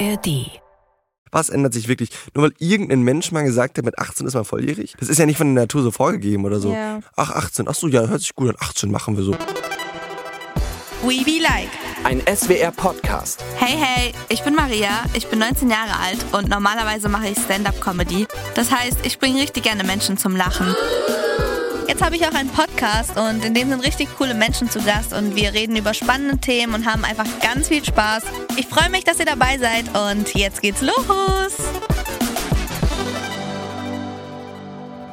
ARD. 0.00 0.60
Was 1.30 1.48
ändert 1.48 1.74
sich 1.74 1.88
wirklich? 1.88 2.10
Nur 2.34 2.44
weil 2.44 2.52
irgendein 2.58 3.02
Mensch 3.02 3.32
mal 3.32 3.42
gesagt 3.42 3.76
hat, 3.76 3.84
mit 3.84 3.98
18 3.98 4.26
ist 4.26 4.34
man 4.34 4.44
volljährig? 4.44 4.94
Das 5.00 5.08
ist 5.08 5.18
ja 5.18 5.26
nicht 5.26 5.36
von 5.36 5.54
der 5.54 5.64
Natur 5.64 5.82
so 5.82 5.90
vorgegeben 5.90 6.44
oder 6.44 6.60
so. 6.60 6.72
Ja. 6.72 7.00
Ach, 7.16 7.30
18. 7.30 7.66
Ach 7.68 7.74
so, 7.74 7.88
ja, 7.88 8.06
hört 8.06 8.20
sich 8.20 8.34
gut 8.34 8.50
an. 8.50 8.56
18 8.60 8.90
machen 8.90 9.16
wir 9.16 9.24
so. 9.24 9.32
We 11.02 11.24
Be 11.24 11.42
Like. 11.42 11.70
Ein 12.04 12.20
SWR-Podcast. 12.20 13.42
Hey, 13.56 13.76
hey, 13.76 14.12
ich 14.28 14.42
bin 14.42 14.54
Maria, 14.54 15.04
ich 15.14 15.26
bin 15.28 15.38
19 15.38 15.70
Jahre 15.70 15.98
alt 15.98 16.18
und 16.32 16.48
normalerweise 16.48 17.08
mache 17.08 17.28
ich 17.28 17.38
Stand-Up-Comedy. 17.38 18.26
Das 18.54 18.70
heißt, 18.70 18.98
ich 19.04 19.18
bringe 19.18 19.40
richtig 19.40 19.64
gerne 19.64 19.84
Menschen 19.84 20.18
zum 20.18 20.36
Lachen. 20.36 20.74
Jetzt 21.86 22.02
habe 22.02 22.16
ich 22.16 22.26
auch 22.26 22.32
einen 22.34 22.48
Podcast 22.48 23.16
und 23.18 23.44
in 23.44 23.52
dem 23.52 23.68
sind 23.68 23.80
richtig 23.80 24.08
coole 24.16 24.32
Menschen 24.32 24.70
zu 24.70 24.80
Gast 24.80 25.12
und 25.12 25.36
wir 25.36 25.52
reden 25.52 25.76
über 25.76 25.92
spannende 25.92 26.38
Themen 26.38 26.74
und 26.74 26.86
haben 26.86 27.04
einfach 27.04 27.26
ganz 27.42 27.68
viel 27.68 27.84
Spaß. 27.84 28.24
Ich 28.56 28.66
freue 28.66 28.88
mich, 28.88 29.04
dass 29.04 29.18
ihr 29.18 29.26
dabei 29.26 29.58
seid 29.58 29.84
und 29.94 30.34
jetzt 30.34 30.62
geht's 30.62 30.80
los. 30.80 30.94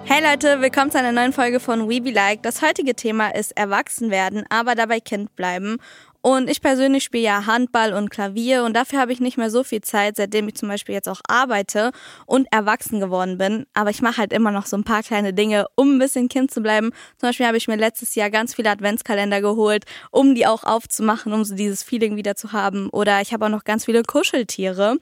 Hey 0.06 0.24
Leute, 0.24 0.62
willkommen 0.62 0.92
zu 0.92 1.00
einer 1.00 1.12
neuen 1.12 1.34
Folge 1.34 1.60
von 1.60 1.90
We 1.90 2.02
Be 2.02 2.12
Like. 2.12 2.42
Das 2.44 2.62
heutige 2.62 2.96
Thema 2.96 3.36
ist 3.36 3.58
Erwachsenwerden, 3.58 4.46
aber 4.50 4.76
dabei 4.76 5.02
Kind 5.02 5.36
bleiben. 5.36 5.78
Und 6.22 6.50
ich 6.50 6.62
persönlich 6.62 7.04
spiele 7.04 7.24
ja 7.24 7.46
Handball 7.48 7.94
und 7.94 8.10
Klavier 8.10 8.64
und 8.64 8.76
dafür 8.76 9.00
habe 9.00 9.12
ich 9.12 9.20
nicht 9.20 9.38
mehr 9.38 9.50
so 9.50 9.64
viel 9.64 9.82
Zeit, 9.82 10.18
seitdem 10.18 10.48
ich 10.48 10.56
zum 10.56 10.70
Beispiel 10.70 10.94
jetzt 10.94 11.10
auch 11.10 11.22
arbeite 11.28 11.92
und 12.28 12.48
erwachsen 12.52 13.00
geworden 13.00 13.40
bin. 13.40 13.66
Aber 13.74 13.90
ich 13.90 14.02
mache 14.02 14.18
halt 14.18 14.32
immer 14.32 14.52
noch 14.52 14.68
so 14.68 14.78
ein 14.78 14.84
paar 14.84 15.02
kleine 15.02 15.34
Dinge, 15.34 15.66
um 15.76 15.96
ein 15.96 16.00
bisschen 16.00 16.30
Kind 16.30 16.52
zu 16.52 16.62
bleiben. 16.62 16.92
Zum 17.18 17.30
Beispiel 17.30 17.48
habe 17.48 17.58
ich 17.58 17.68
mir 17.68 17.76
letztes 17.76 18.14
Jahr 18.14 18.30
ganz 18.30 18.54
viele 18.54 18.70
Adventskalender 18.70 19.42
geholt, 19.42 19.86
um 20.12 20.36
die 20.36 20.46
auch 20.46 20.64
aufzumachen, 20.64 21.34
um 21.34 21.44
so 21.44 21.56
dieses 21.56 21.82
Feeling 21.82 22.16
wieder 22.16 22.36
zu 22.36 22.52
haben. 22.52 22.90
Oder 22.90 23.22
ich 23.22 23.34
habe 23.34 23.46
auch 23.46 23.50
noch 23.50 23.64
ganz 23.64 23.86
viele 23.86 24.04
Kuscheltiere. 24.04 24.98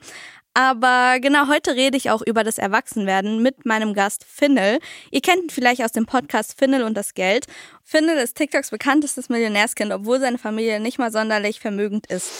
Aber 0.62 1.20
genau 1.20 1.48
heute 1.48 1.74
rede 1.74 1.96
ich 1.96 2.10
auch 2.10 2.20
über 2.20 2.44
das 2.44 2.58
Erwachsenwerden 2.58 3.42
mit 3.42 3.64
meinem 3.64 3.94
Gast 3.94 4.26
Finnel. 4.28 4.78
Ihr 5.10 5.22
kennt 5.22 5.44
ihn 5.44 5.48
vielleicht 5.48 5.82
aus 5.82 5.92
dem 5.92 6.04
Podcast 6.04 6.54
Finnel 6.58 6.82
und 6.82 6.98
das 6.98 7.14
Geld. 7.14 7.46
Finnel 7.82 8.18
ist 8.18 8.36
TikToks 8.36 8.68
bekanntestes 8.68 9.30
Millionärskind, 9.30 9.90
obwohl 9.90 10.20
seine 10.20 10.36
Familie 10.36 10.78
nicht 10.78 10.98
mal 10.98 11.10
sonderlich 11.10 11.60
vermögend 11.60 12.08
ist. 12.08 12.30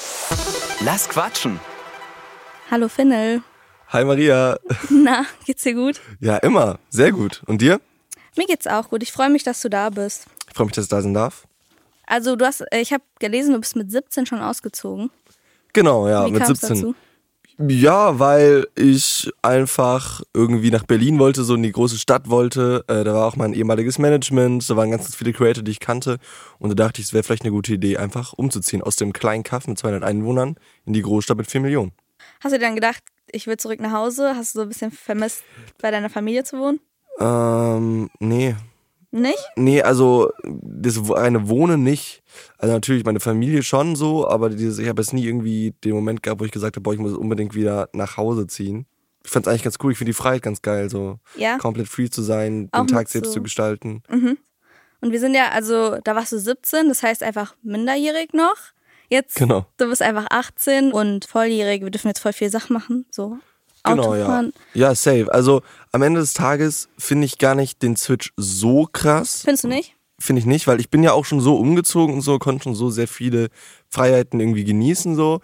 Lass 0.84 1.08
quatschen. 1.08 1.60
Hallo 2.70 2.88
Finnel. 2.88 3.42
Hi 3.88 4.04
Maria. 4.04 4.58
Na, 4.90 5.24
geht's 5.46 5.62
dir 5.62 5.72
gut? 5.72 6.02
Ja, 6.20 6.36
immer. 6.36 6.78
Sehr 6.90 7.12
gut. 7.12 7.42
Und 7.46 7.62
dir? 7.62 7.80
Mir 8.36 8.46
geht's 8.46 8.66
auch 8.66 8.90
gut. 8.90 9.02
Ich 9.02 9.12
freue 9.12 9.30
mich, 9.30 9.44
dass 9.44 9.62
du 9.62 9.70
da 9.70 9.88
bist. 9.88 10.26
Ich 10.46 10.54
freue 10.54 10.66
mich, 10.66 10.74
dass 10.74 10.84
ich 10.84 10.90
da 10.90 11.00
sein 11.00 11.14
darf. 11.14 11.46
Also 12.06 12.36
du 12.36 12.44
hast, 12.44 12.66
ich 12.70 12.92
habe 12.92 13.02
gelesen, 13.18 13.54
du 13.54 13.60
bist 13.60 13.76
mit 13.76 13.90
17 13.90 14.26
schon 14.26 14.42
ausgezogen. 14.42 15.10
Genau, 15.72 16.06
ja, 16.06 16.26
Wie 16.26 16.32
mit 16.32 16.42
kam's 16.42 16.60
17. 16.60 16.76
dazu? 16.76 16.94
Ja, 17.68 18.18
weil 18.18 18.68
ich 18.74 19.30
einfach 19.42 20.22
irgendwie 20.32 20.70
nach 20.70 20.84
Berlin 20.84 21.18
wollte, 21.18 21.44
so 21.44 21.54
in 21.54 21.62
die 21.62 21.72
große 21.72 21.98
Stadt 21.98 22.30
wollte. 22.30 22.84
Äh, 22.88 23.04
da 23.04 23.12
war 23.12 23.26
auch 23.26 23.36
mein 23.36 23.52
ehemaliges 23.52 23.98
Management, 23.98 24.68
da 24.70 24.76
waren 24.76 24.90
ganz 24.90 25.14
viele 25.14 25.34
Creator, 25.34 25.62
die 25.62 25.72
ich 25.72 25.80
kannte. 25.80 26.18
Und 26.58 26.70
da 26.70 26.74
dachte 26.74 27.02
ich, 27.02 27.08
es 27.08 27.12
wäre 27.12 27.22
vielleicht 27.22 27.42
eine 27.42 27.50
gute 27.50 27.74
Idee, 27.74 27.98
einfach 27.98 28.32
umzuziehen 28.32 28.80
aus 28.80 28.96
dem 28.96 29.12
kleinen 29.12 29.42
Kaff 29.42 29.66
mit 29.66 29.78
200 29.78 30.02
Einwohnern 30.02 30.56
in 30.86 30.94
die 30.94 31.02
Großstadt 31.02 31.36
mit 31.36 31.50
4 31.50 31.60
Millionen. 31.60 31.92
Hast 32.42 32.52
du 32.52 32.58
dir 32.58 32.64
dann 32.64 32.76
gedacht, 32.76 33.02
ich 33.30 33.46
will 33.46 33.58
zurück 33.58 33.80
nach 33.80 33.92
Hause? 33.92 34.32
Hast 34.36 34.54
du 34.54 34.60
so 34.60 34.62
ein 34.62 34.68
bisschen 34.68 34.90
vermisst, 34.90 35.44
bei 35.82 35.90
deiner 35.90 36.08
Familie 36.08 36.44
zu 36.44 36.58
wohnen? 36.58 36.80
Ähm, 37.18 38.08
nee. 38.20 38.56
Nicht? 39.12 39.38
Nee, 39.56 39.82
also 39.82 40.30
das 40.44 40.98
reine 41.10 41.48
Wohnen 41.48 41.82
nicht. 41.82 42.22
Also 42.58 42.72
natürlich 42.74 43.04
meine 43.04 43.18
Familie 43.20 43.62
schon 43.64 43.96
so, 43.96 44.28
aber 44.28 44.50
dieses, 44.50 44.78
ich 44.78 44.88
habe 44.88 45.02
jetzt 45.02 45.12
nie 45.12 45.24
irgendwie 45.26 45.74
den 45.84 45.94
Moment 45.94 46.22
gehabt, 46.22 46.40
wo 46.40 46.44
ich 46.44 46.52
gesagt 46.52 46.76
habe, 46.76 46.82
boah, 46.82 46.92
ich 46.94 47.00
muss 47.00 47.12
unbedingt 47.14 47.54
wieder 47.54 47.88
nach 47.92 48.16
Hause 48.16 48.46
ziehen. 48.46 48.86
Ich 49.24 49.30
fand's 49.30 49.48
eigentlich 49.48 49.64
ganz 49.64 49.76
cool, 49.82 49.92
ich 49.92 49.98
finde 49.98 50.10
die 50.10 50.16
Freiheit 50.16 50.42
ganz 50.42 50.62
geil, 50.62 50.88
so 50.88 51.18
Ja. 51.36 51.58
komplett 51.58 51.88
free 51.88 52.08
zu 52.08 52.22
sein, 52.22 52.68
Auch 52.72 52.86
den 52.86 52.86
Tag 52.86 53.08
selbst 53.08 53.28
so- 53.30 53.34
zu 53.34 53.42
gestalten. 53.42 54.02
Und 55.02 55.12
wir 55.12 55.18
sind 55.20 55.34
ja, 55.34 55.48
also 55.50 55.98
da 56.04 56.14
warst 56.14 56.30
du 56.32 56.38
17, 56.38 56.88
das 56.88 57.02
heißt 57.02 57.22
einfach 57.22 57.56
minderjährig 57.62 58.32
noch. 58.32 58.56
Jetzt, 59.08 59.34
Genau. 59.34 59.66
du 59.76 59.88
bist 59.88 60.02
einfach 60.02 60.26
18 60.30 60.92
und 60.92 61.24
volljährig. 61.24 61.82
Wir 61.82 61.90
dürfen 61.90 62.08
jetzt 62.08 62.20
voll 62.20 62.32
viel 62.32 62.48
Sachen 62.50 62.74
machen, 62.74 63.06
so 63.10 63.38
Genau, 63.84 64.14
ja. 64.14 64.22
Autofahren. 64.24 64.52
Ja, 64.74 64.94
safe. 64.94 65.32
Also 65.32 65.62
am 65.92 66.02
Ende 66.02 66.20
des 66.20 66.34
Tages 66.34 66.88
finde 66.98 67.24
ich 67.26 67.38
gar 67.38 67.54
nicht 67.54 67.82
den 67.82 67.96
Switch 67.96 68.32
so 68.36 68.86
krass. 68.92 69.42
Findest 69.44 69.64
du 69.64 69.68
nicht? 69.68 69.96
Finde 70.18 70.40
ich 70.40 70.46
nicht, 70.46 70.66
weil 70.66 70.80
ich 70.80 70.90
bin 70.90 71.02
ja 71.02 71.12
auch 71.12 71.24
schon 71.24 71.40
so 71.40 71.56
umgezogen 71.56 72.14
und 72.16 72.20
so, 72.20 72.38
konnte 72.38 72.64
schon 72.64 72.74
so 72.74 72.90
sehr 72.90 73.08
viele 73.08 73.48
Freiheiten 73.88 74.38
irgendwie 74.38 74.64
genießen 74.64 75.16
so. 75.16 75.40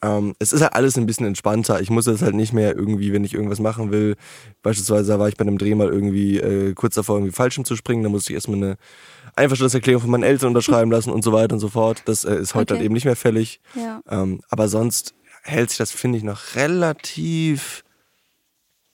Ähm, 0.00 0.34
es 0.38 0.52
ist 0.52 0.60
halt 0.60 0.74
alles 0.74 0.96
ein 0.96 1.06
bisschen 1.06 1.26
entspannter. 1.26 1.80
Ich 1.80 1.90
muss 1.90 2.06
jetzt 2.06 2.22
halt 2.22 2.34
nicht 2.34 2.52
mehr 2.52 2.76
irgendwie, 2.76 3.12
wenn 3.12 3.24
ich 3.24 3.34
irgendwas 3.34 3.58
machen 3.58 3.90
will, 3.90 4.14
beispielsweise 4.62 5.18
war 5.18 5.28
ich 5.28 5.36
bei 5.36 5.42
einem 5.42 5.58
Dreh 5.58 5.74
mal 5.74 5.88
irgendwie 5.88 6.38
äh, 6.38 6.74
kurz 6.74 6.94
davor, 6.94 7.16
irgendwie 7.16 7.32
Fallschirm 7.34 7.64
zu 7.64 7.74
springen, 7.74 8.04
da 8.04 8.08
musste 8.08 8.32
ich 8.32 8.34
erstmal 8.34 8.58
eine 8.58 8.76
Einverständniserklärung 9.34 10.02
von 10.02 10.10
meinen 10.10 10.22
Eltern 10.22 10.48
unterschreiben 10.48 10.90
lassen 10.92 11.10
und 11.10 11.24
so 11.24 11.32
weiter 11.32 11.54
und 11.54 11.60
so 11.60 11.68
fort. 11.68 12.02
Das 12.04 12.24
äh, 12.24 12.36
ist 12.36 12.54
heute 12.54 12.74
Okay. 12.74 12.80
halt 12.80 12.84
eben 12.84 12.94
nicht 12.94 13.06
mehr 13.06 13.16
fällig. 13.16 13.60
Ja. 13.74 14.00
Ähm, 14.08 14.40
aber 14.50 14.68
sonst 14.68 15.14
hält 15.48 15.70
sich 15.70 15.78
das, 15.78 15.90
finde 15.90 16.18
ich, 16.18 16.24
noch 16.24 16.54
relativ 16.54 17.84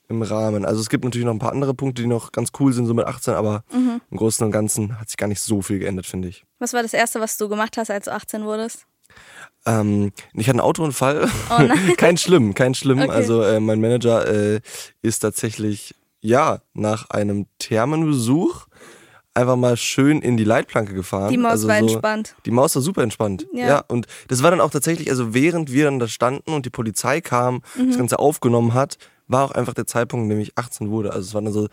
im 0.09 0.23
Rahmen. 0.23 0.65
Also 0.65 0.81
es 0.81 0.89
gibt 0.91 1.05
natürlich 1.05 1.25
noch 1.25 1.33
ein 1.33 1.39
paar 1.39 1.53
andere 1.53 1.75
Punkte, 1.75 2.03
die 2.03 2.09
noch 2.09 2.31
ganz 2.33 2.51
cool 2.61 2.73
sind, 2.73 2.87
so 2.87 2.95
mit 2.95 3.07
18, 3.07 3.35
aber 3.35 3.65
Mhm. 3.73 4.01
im 4.11 4.17
Großen 4.17 4.45
und 4.45 4.53
Ganzen 4.53 4.99
hat 5.01 5.09
sich 5.09 5.17
gar 5.17 5.27
nicht 5.29 5.41
so 5.41 5.63
viel 5.63 5.79
geändert, 5.79 6.07
finde 6.07 6.29
ich. 6.29 6.45
Was 6.59 6.73
war 6.75 6.83
das 6.83 6.93
Erste, 6.93 7.21
was 7.21 7.37
du 7.39 7.49
gemacht 7.49 7.77
hast, 7.79 7.91
als 7.91 8.05
du 8.05 8.13
18 8.13 8.45
wurdest? 8.45 8.87
Ähm, 9.67 10.13
ich 10.35 10.47
hatte 10.49 10.59
einen 10.59 10.61
Autounfall. 10.61 11.29
Oh 11.51 11.63
nein. 11.63 11.95
kein 11.97 12.19
schlimm, 12.19 12.53
kein 12.55 12.75
schlimm. 12.75 13.01
Okay. 13.01 13.11
Also 13.11 13.43
äh, 13.43 13.61
mein 13.61 13.81
Manager 13.81 14.27
äh, 14.27 14.61
ist 15.01 15.21
tatsächlich, 15.21 15.95
ja, 16.21 16.61
nach 16.75 17.09
einem 17.11 17.47
Thermenbesuch 17.59 18.67
einfach 19.35 19.57
mal 19.57 19.77
schön 19.77 20.23
in 20.23 20.37
die 20.37 20.45
Leitplanke 20.45 20.95
gefahren. 20.95 21.31
Die 21.31 21.37
Maus 21.39 21.53
also 21.53 21.69
war 21.69 21.79
so, 21.81 21.87
entspannt. 21.87 22.35
Die 22.47 22.51
Maus 22.51 22.75
war 22.75 22.83
super 22.83 23.03
entspannt. 23.03 23.47
Ja. 23.53 23.67
Ja. 23.67 23.85
Und 23.89 24.07
das 24.29 24.43
war 24.43 24.51
dann 24.51 24.61
auch 24.61 24.71
tatsächlich, 24.71 25.11
also 25.11 25.35
während 25.35 25.73
wir 25.73 25.85
dann 25.87 25.99
da 25.99 26.07
standen 26.09 26.53
und 26.53 26.67
die 26.67 26.71
Polizei 26.71 27.21
kam, 27.21 27.63
Mhm. 27.77 27.89
das 27.89 27.99
Ganze 27.99 28.19
aufgenommen 28.19 28.75
hat, 28.75 28.97
war 29.27 29.45
auch 29.45 29.51
einfach 29.53 29.75
der 29.75 29.87
Zeitpunkt, 29.87 30.25
in 30.25 30.31
dem 30.31 30.41
ich 30.41 30.57
18 30.57 30.91
wurde. 30.91 31.13
Also 31.13 31.29
es 31.29 31.35
war 31.35 31.43
dann 31.43 31.53
so 31.53 31.69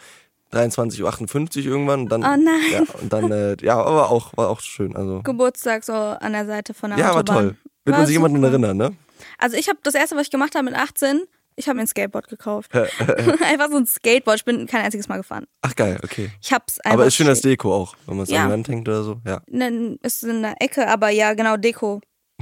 23.58 0.51 1.59
Uhr 1.65 1.65
irgendwann. 1.71 2.01
Und 2.01 2.09
dann, 2.11 2.21
Oh 2.23 2.25
nein. 2.25 2.61
Ja, 2.71 2.81
und 3.01 3.11
dann, 3.13 3.31
äh, 3.31 3.57
ja, 3.61 3.75
aber 3.81 4.09
auch, 4.09 4.35
war 4.37 4.49
auch 4.49 4.59
schön. 4.61 4.95
Also, 4.95 5.21
Geburtstag 5.23 5.83
so 5.83 5.93
an 5.93 6.33
der 6.33 6.45
Seite 6.45 6.73
von 6.73 6.91
der 6.91 6.99
ja, 6.99 7.09
war 7.09 7.17
Autobahn. 7.17 7.43
toll. 7.43 7.55
Wird 7.85 7.93
War 7.93 7.99
man 7.99 8.07
sich 8.07 8.15
super. 8.17 8.47
erinnern, 8.47 8.77
ne? 8.77 8.93
Also 9.37 9.57
ich 9.57 9.67
habe 9.69 9.79
das 9.83 9.95
Erste, 9.95 10.15
was 10.15 10.23
ich 10.23 10.31
gemacht 10.31 10.53
habe 10.55 10.65
mit 10.65 10.75
18, 10.75 11.21
ich 11.55 11.67
habe 11.67 11.75
mir 11.77 11.81
ein 11.81 11.87
Skateboard 11.87 12.27
gekauft. 12.27 12.71
einfach 12.75 13.69
so 13.69 13.77
ein 13.77 13.85
Skateboard. 13.85 14.37
Ich 14.39 14.45
bin 14.45 14.67
kein 14.67 14.83
einziges 14.83 15.07
Mal 15.07 15.17
gefahren. 15.17 15.45
Ach 15.61 15.75
geil, 15.75 15.99
okay. 16.03 16.29
Ich 16.41 16.51
hab's 16.53 16.79
einfach. 16.79 16.93
Aber 16.93 17.05
ist 17.07 17.15
schön 17.15 17.27
als 17.27 17.41
Deko 17.41 17.73
auch, 17.73 17.95
wenn 18.07 18.17
man 18.17 18.23
es 18.23 18.29
Ja. 18.29 18.41
an 18.43 18.47
die 18.47 18.53
Wand 18.53 18.67
hängt 18.69 18.87
oder 18.87 19.03
so. 19.03 19.21
Ja. 19.25 19.41
Ne, 19.47 19.97
ist 20.01 20.23
in 20.23 20.41
der 20.41 20.55
Ecke, 20.61 20.87
aber 20.87 21.09
ja, 21.09 21.33
genau, 21.33 21.57
Deko. 21.57 22.01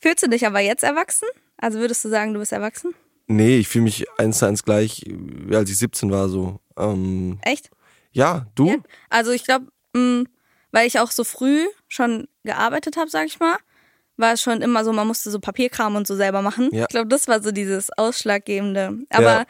Fühlst 0.00 0.22
du 0.22 0.28
dich 0.28 0.46
aber 0.46 0.60
jetzt 0.60 0.82
erwachsen? 0.82 1.28
Also 1.58 1.78
würdest 1.78 2.04
du 2.04 2.08
sagen, 2.08 2.34
du 2.34 2.40
bist 2.40 2.52
erwachsen? 2.52 2.94
Nee, 3.28 3.58
ich 3.58 3.68
fühle 3.68 3.84
mich 3.84 4.04
eins 4.18 4.38
zu 4.38 4.46
eins 4.46 4.64
gleich, 4.64 5.04
als 5.52 5.70
ich 5.70 5.78
17 5.78 6.10
war 6.10 6.28
so. 6.28 6.60
Ähm, 6.76 7.38
Echt? 7.42 7.70
ja, 8.10 8.46
du? 8.54 8.66
Ja. 8.68 8.76
Also 9.10 9.30
ich 9.30 9.44
glaube, 9.44 9.66
weil 9.94 10.86
ich 10.86 10.98
auch 10.98 11.10
so 11.10 11.22
früh 11.24 11.66
schon 11.88 12.26
gearbeitet 12.44 12.96
habe, 12.96 13.10
sag 13.10 13.26
ich 13.26 13.38
mal, 13.38 13.56
war 14.22 14.32
es 14.32 14.40
schon 14.40 14.62
immer 14.62 14.82
so, 14.84 14.92
man 14.94 15.06
musste 15.06 15.30
so 15.30 15.38
Papierkram 15.38 15.94
und 15.96 16.06
so 16.06 16.16
selber 16.16 16.40
machen. 16.40 16.70
Ja. 16.72 16.82
Ich 16.84 16.88
glaube, 16.88 17.08
das 17.08 17.28
war 17.28 17.42
so 17.42 17.52
dieses 17.52 17.90
Ausschlaggebende. 17.98 18.98
Aber 19.10 19.22
Ja. 19.40 19.44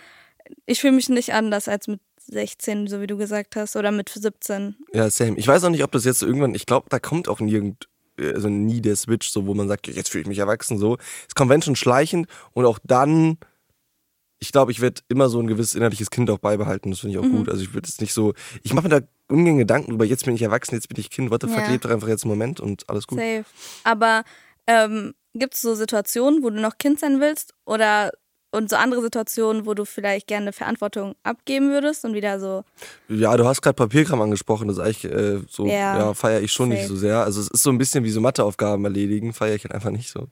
ich 0.67 0.81
fühle 0.81 0.95
mich 0.95 1.09
nicht 1.09 1.33
anders 1.33 1.69
als 1.69 1.87
mit 1.87 2.01
16, 2.27 2.89
so 2.89 3.01
wie 3.01 3.07
du 3.07 3.17
gesagt 3.17 3.55
hast, 3.55 3.77
oder 3.77 3.93
mit 3.93 4.09
17. 4.09 4.77
Ja, 4.93 5.09
same. 5.11 5.37
Ich 5.37 5.47
weiß 5.47 5.63
auch 5.65 5.71
nicht, 5.71 5.85
ob 5.85 5.93
das 5.93 6.05
jetzt 6.05 6.23
irgendwann, 6.23 6.55
ich 6.57 6.67
glaube, 6.67 6.87
da 6.89 6.99
kommt 6.99 7.29
auch 7.29 7.41
nirgend, 7.41 7.89
also 8.19 8.49
nie 8.49 8.81
der 8.81 8.97
Switch, 8.97 9.29
so 9.31 9.47
wo 9.47 9.55
man 9.55 9.69
sagt, 9.69 9.87
jetzt 9.89 10.11
fühle 10.11 10.23
ich 10.23 10.29
mich 10.29 10.39
erwachsen 10.39 10.79
so. 10.79 10.99
Es 11.29 11.35
kommt 11.35 11.51
wenn 11.51 11.63
schon 11.63 11.77
schleichend 11.77 12.29
und 12.53 12.65
auch 12.65 12.79
dann, 12.85 13.39
ich 14.39 14.53
glaube, 14.53 14.71
ich 14.73 14.81
werde 14.81 15.01
immer 15.09 15.29
so 15.29 15.41
ein 15.41 15.47
gewisses 15.47 15.75
innerliches 15.75 16.11
Kind 16.11 16.29
auch 16.31 16.39
beibehalten. 16.39 16.91
Das 16.91 17.01
finde 17.01 17.15
ich 17.17 17.19
auch 17.25 17.29
Mhm. 17.29 17.39
gut. 17.39 17.49
Also 17.49 17.63
ich 17.63 17.75
würde 17.75 17.89
jetzt 17.89 18.01
nicht 18.01 18.13
so, 18.13 18.35
ich 18.63 18.73
mache 18.75 18.89
mir 18.89 19.01
da 19.01 19.07
ungern 19.29 19.59
Gedanken 19.59 19.91
drüber, 19.91 20.05
jetzt 20.05 20.25
bin 20.25 20.35
ich 20.35 20.43
erwachsen, 20.43 20.75
jetzt 20.75 20.89
bin 20.89 20.99
ich 21.01 21.11
Kind, 21.11 21.31
what 21.31 21.43
the 21.43 21.49
fuck, 21.49 21.59
Ja. 21.65 21.71
lebt 21.71 21.85
doch 21.85 21.91
einfach 21.91 22.09
jetzt 22.09 22.25
einen 22.25 22.31
Moment 22.31 22.61
und 22.61 22.89
alles 22.89 23.07
gut. 23.07 23.19
Safe. 23.19 23.45
Aber 23.85 24.25
ähm, 24.67 25.15
gibt 25.35 25.55
es 25.55 25.61
so 25.61 25.75
Situationen, 25.75 26.43
wo 26.43 26.51
du 26.51 26.61
noch 26.61 26.79
Kind 26.79 27.01
sein 27.01 27.21
willst? 27.21 27.55
Oder 27.65 28.11
und 28.55 28.69
so 28.69 28.77
andere 28.77 29.01
Situationen, 29.01 29.65
wo 29.65 29.73
du 29.73 29.87
vielleicht 29.87 30.27
gerne 30.27 30.53
Verantwortung 30.53 31.15
abgeben 31.23 31.71
würdest 31.71 32.05
und 32.05 32.13
wieder 32.13 32.39
so, 32.39 32.65
Ja, 33.09 33.35
du 33.39 33.47
hast 33.47 33.63
gerade 33.63 33.75
Papierkram 33.77 34.21
angesprochen, 34.21 34.69
das 34.69 34.79
eigentlich 34.79 35.07
äh, 35.07 35.39
so, 35.49 35.67
Ja, 35.67 35.97
ja, 35.97 36.15
feiere 36.15 36.43
ich 36.43 36.53
schon 36.53 36.69
nicht 36.69 36.83
safe. 36.83 36.89
so 36.93 36.97
sehr. 36.97 37.25
Also 37.25 37.41
es 37.41 37.49
ist 37.49 37.63
so 37.63 37.71
ein 37.71 37.79
bisschen 37.79 38.05
wie 38.05 38.11
so 38.11 38.21
Matheaufgaben 38.21 38.85
erledigen, 38.85 39.33
feiere 39.33 39.55
ich 39.55 39.65
halt 39.65 39.73
einfach 39.75 39.91
nicht 39.91 40.11
so. 40.11 40.29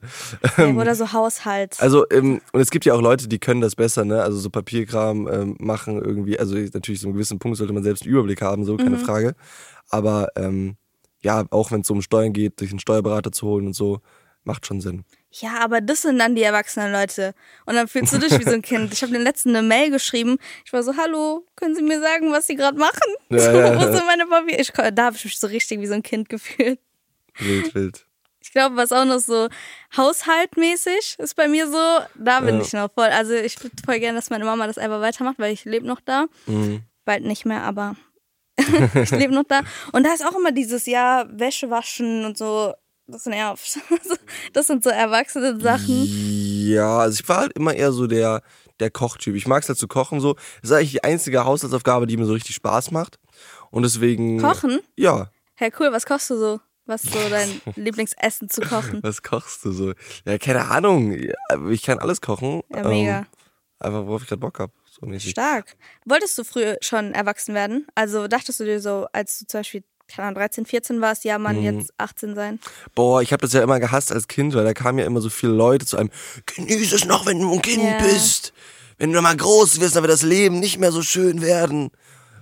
oder 0.77 0.95
so 0.95 1.15
Haushalt. 1.15 1.77
Also, 1.81 2.05
ähm, 2.11 2.43
und 2.53 2.61
es 2.61 2.71
gibt 2.71 2.85
ja 2.85 2.93
auch 2.93 3.01
Leute, 3.01 3.27
die 3.27 3.39
können 3.39 3.63
das 3.63 3.75
besser, 3.75 4.05
ne? 4.05 4.23
Also 4.23 4.37
so 4.37 4.51
Papierkram 4.51 5.27
ähm, 5.27 5.57
machen 5.59 5.99
irgendwie, 5.99 6.39
also 6.39 6.57
natürlich 6.57 7.01
so 7.01 7.07
einen 7.09 7.15
gewissen 7.15 7.39
Punkt 7.39 7.57
sollte 7.57 7.73
man 7.73 7.83
selbst 7.83 8.03
einen 8.03 8.13
Überblick 8.13 8.43
haben, 8.43 8.65
so, 8.67 8.77
keine 8.77 8.99
Frage. 8.99 9.35
Aber 9.89 10.29
ähm, 10.37 10.77
ja, 11.23 11.45
auch 11.51 11.71
wenn 11.71 11.83
es 11.83 11.91
um 11.91 12.03
Steuern 12.03 12.33
geht, 12.33 12.59
sich 12.59 12.71
einen 12.71 12.79
Steuerberater 12.79 13.33
zu 13.33 13.47
holen 13.47 13.67
und 13.67 13.75
so, 13.75 14.01
macht 14.45 14.67
schon 14.67 14.81
Sinn. 14.81 15.05
Ja, 15.33 15.59
aber 15.61 15.81
das 15.81 16.03
sind 16.03 16.19
dann 16.19 16.35
die 16.35 16.43
erwachsenen 16.43 16.93
Leute. 16.93 17.35
Und 17.67 17.77
dann 17.77 17.87
fühlst 17.87 18.13
du 18.13 18.19
dich 18.19 18.37
wie 18.39 18.45
so 18.45 18.55
ein 18.55 18.63
Kind. 18.63 18.93
Ich 18.93 19.03
habe 19.03 19.13
den 19.13 19.23
letzten 19.23 19.51
eine 19.51 19.67
Mail 19.67 19.91
geschrieben. 19.91 20.39
Ich 20.65 20.73
war 20.73 20.83
so, 20.83 20.97
hallo, 20.97 21.47
können 21.55 21.77
Sie 21.77 21.83
mir 21.83 22.01
sagen, 22.01 22.33
was 22.33 22.47
Sie 22.47 22.57
gerade 22.57 22.79
machen? 22.79 23.15
Ja, 23.29 23.39
so, 23.39 23.51
ja, 23.59 23.77
wo 23.77 23.85
ja. 23.85 23.93
sind 23.93 24.07
meine 24.07 24.27
Papiere? 24.27 24.61
Ich, 24.61 24.73
da 24.73 25.05
habe 25.05 25.17
ich 25.17 25.25
mich 25.25 25.39
so 25.39 25.47
richtig 25.47 25.81
wie 25.81 25.87
so 25.87 25.95
ein 25.95 26.03
Kind 26.03 26.29
gefühlt. 26.29 26.81
Wild, 27.39 27.75
wild. 27.75 28.07
Ich 28.43 28.53
glaube, 28.53 28.77
was 28.77 28.91
auch 28.91 29.05
noch 29.05 29.21
so 29.21 29.49
haushaltmäßig 29.97 31.17
ist 31.19 31.37
bei 31.37 31.47
mir 31.47 31.71
so, 31.71 31.79
da 32.19 32.41
bin 32.41 32.61
ich 32.61 32.73
noch 32.73 32.91
voll. 32.91 33.07
Also 33.07 33.35
ich 33.35 33.63
würde 33.63 33.77
voll 33.85 34.01
gerne, 34.01 34.19
dass 34.19 34.31
meine 34.31 34.45
Mama 34.45 34.67
das 34.67 34.79
einfach 34.79 35.01
weitermacht, 35.01 35.39
weil 35.39 35.53
ich 35.53 35.65
lebe 35.65 35.87
noch 35.87 36.01
da. 36.01 36.27
Mhm. 36.47 36.83
Bald 37.05 37.25
nicht 37.25 37.45
mehr, 37.45 37.63
aber 37.63 37.95
ich 38.95 39.11
lebe 39.11 39.35
noch 39.35 39.45
da. 39.45 39.61
Und 39.93 40.05
da 40.05 40.13
ist 40.13 40.25
auch 40.25 40.37
immer 40.37 40.53
dieses 40.53 40.87
Jahr 40.87 41.27
Wäsche 41.31 41.71
waschen 41.71 42.25
und 42.25 42.37
so. 42.37 42.75
Das 43.07 43.27
nervt. 43.27 43.81
Das 44.53 44.67
sind 44.67 44.85
so 44.85 44.91
erwachsene 44.91 45.61
Sachen. 45.61 46.07
Ja, 46.07 46.99
also 46.99 47.21
ich 47.21 47.29
war 47.29 47.39
halt 47.39 47.53
immer 47.55 47.75
eher 47.75 47.93
so 47.93 48.07
der, 48.07 48.43
der 48.79 48.91
Kochtyp. 48.91 49.35
Ich 49.35 49.47
mag 49.47 49.63
es 49.63 49.69
halt 49.69 49.79
zu 49.79 49.89
kochen 49.89 50.21
so. 50.21 50.35
Das 50.61 50.71
ist 50.71 50.73
eigentlich 50.73 50.91
die 50.93 51.05
einzige 51.05 51.45
Haushaltsaufgabe, 51.45 52.07
die 52.07 52.17
mir 52.17 52.27
so 52.27 52.33
richtig 52.33 52.55
Spaß 52.57 52.91
macht. 52.91 53.19
Und 53.71 53.83
deswegen. 53.83 54.41
Kochen? 54.41 54.81
Ja. 54.97 55.31
Hey, 55.55 55.73
cool, 55.79 55.93
was 55.93 56.07
kochst 56.07 56.31
du 56.31 56.37
so? 56.37 56.61
Was 56.87 57.03
so 57.03 57.19
dein 57.29 57.61
Lieblingsessen 57.77 58.49
zu 58.49 58.63
kochen? 58.63 59.01
Was 59.03 59.23
kochst 59.23 59.65
du 59.65 59.73
so? 59.73 59.93
Ja, 60.25 60.39
keine 60.39 60.69
Ahnung. 60.69 61.17
Ich 61.71 61.83
kann 61.83 61.99
alles 61.99 62.21
kochen. 62.21 62.63
Ja, 62.75 62.89
mega. 62.89 63.19
Ähm, 63.19 63.27
einfach, 63.79 64.07
worauf 64.07 64.23
ich 64.23 64.29
gerade 64.29 64.41
Bock 64.41 64.59
hab. 64.59 64.73
So 65.01 65.07
mäßig. 65.07 65.31
Stark. 65.31 65.77
Wolltest 66.05 66.37
du 66.39 66.45
früher 66.45 66.77
schon 66.83 67.15
erwachsen 67.15 67.55
werden? 67.55 67.87
Also 67.95 68.29
dachtest 68.29 68.61
du 68.61 68.65
dir 68.65 68.81
so, 68.81 69.07
als 69.13 69.39
du 69.39 69.47
zum 69.47 69.61
Beispiel 69.61 69.83
keine 70.13 70.27
Ahnung, 70.27 70.41
13, 70.41 70.67
14 70.67 71.01
warst, 71.01 71.23
ja, 71.23 71.39
man 71.39 71.59
Mhm. 71.59 71.63
jetzt 71.63 71.93
18 71.97 72.35
sein? 72.35 72.59
Boah, 72.97 73.23
ich 73.23 73.33
habe 73.33 73.43
das 73.43 73.53
ja 73.53 73.63
immer 73.63 73.79
gehasst 73.79 74.11
als 74.11 74.27
Kind, 74.27 74.55
weil 74.55 74.65
da 74.65 74.75
kamen 74.75 74.99
ja 74.99 75.05
immer 75.07 75.21
so 75.21 75.31
viele 75.31 75.53
Leute 75.53 75.87
zu 75.87 75.97
einem, 75.99 76.11
genieß 76.47 76.93
es 76.93 77.05
noch, 77.05 77.27
wenn 77.27 77.39
du 77.39 77.53
ein 77.53 77.63
Kind 77.63 77.85
Ja. 77.85 77.97
bist. 77.99 78.53
Wenn 78.99 79.13
du 79.13 79.23
mal 79.23 79.37
groß 79.37 79.79
wirst, 79.81 79.95
dann 79.95 80.03
wird 80.03 80.13
das 80.13 80.23
Leben 80.23 80.59
nicht 80.59 80.79
mehr 80.79 80.91
so 80.91 81.03
schön 81.03 81.41
werden. 81.43 81.91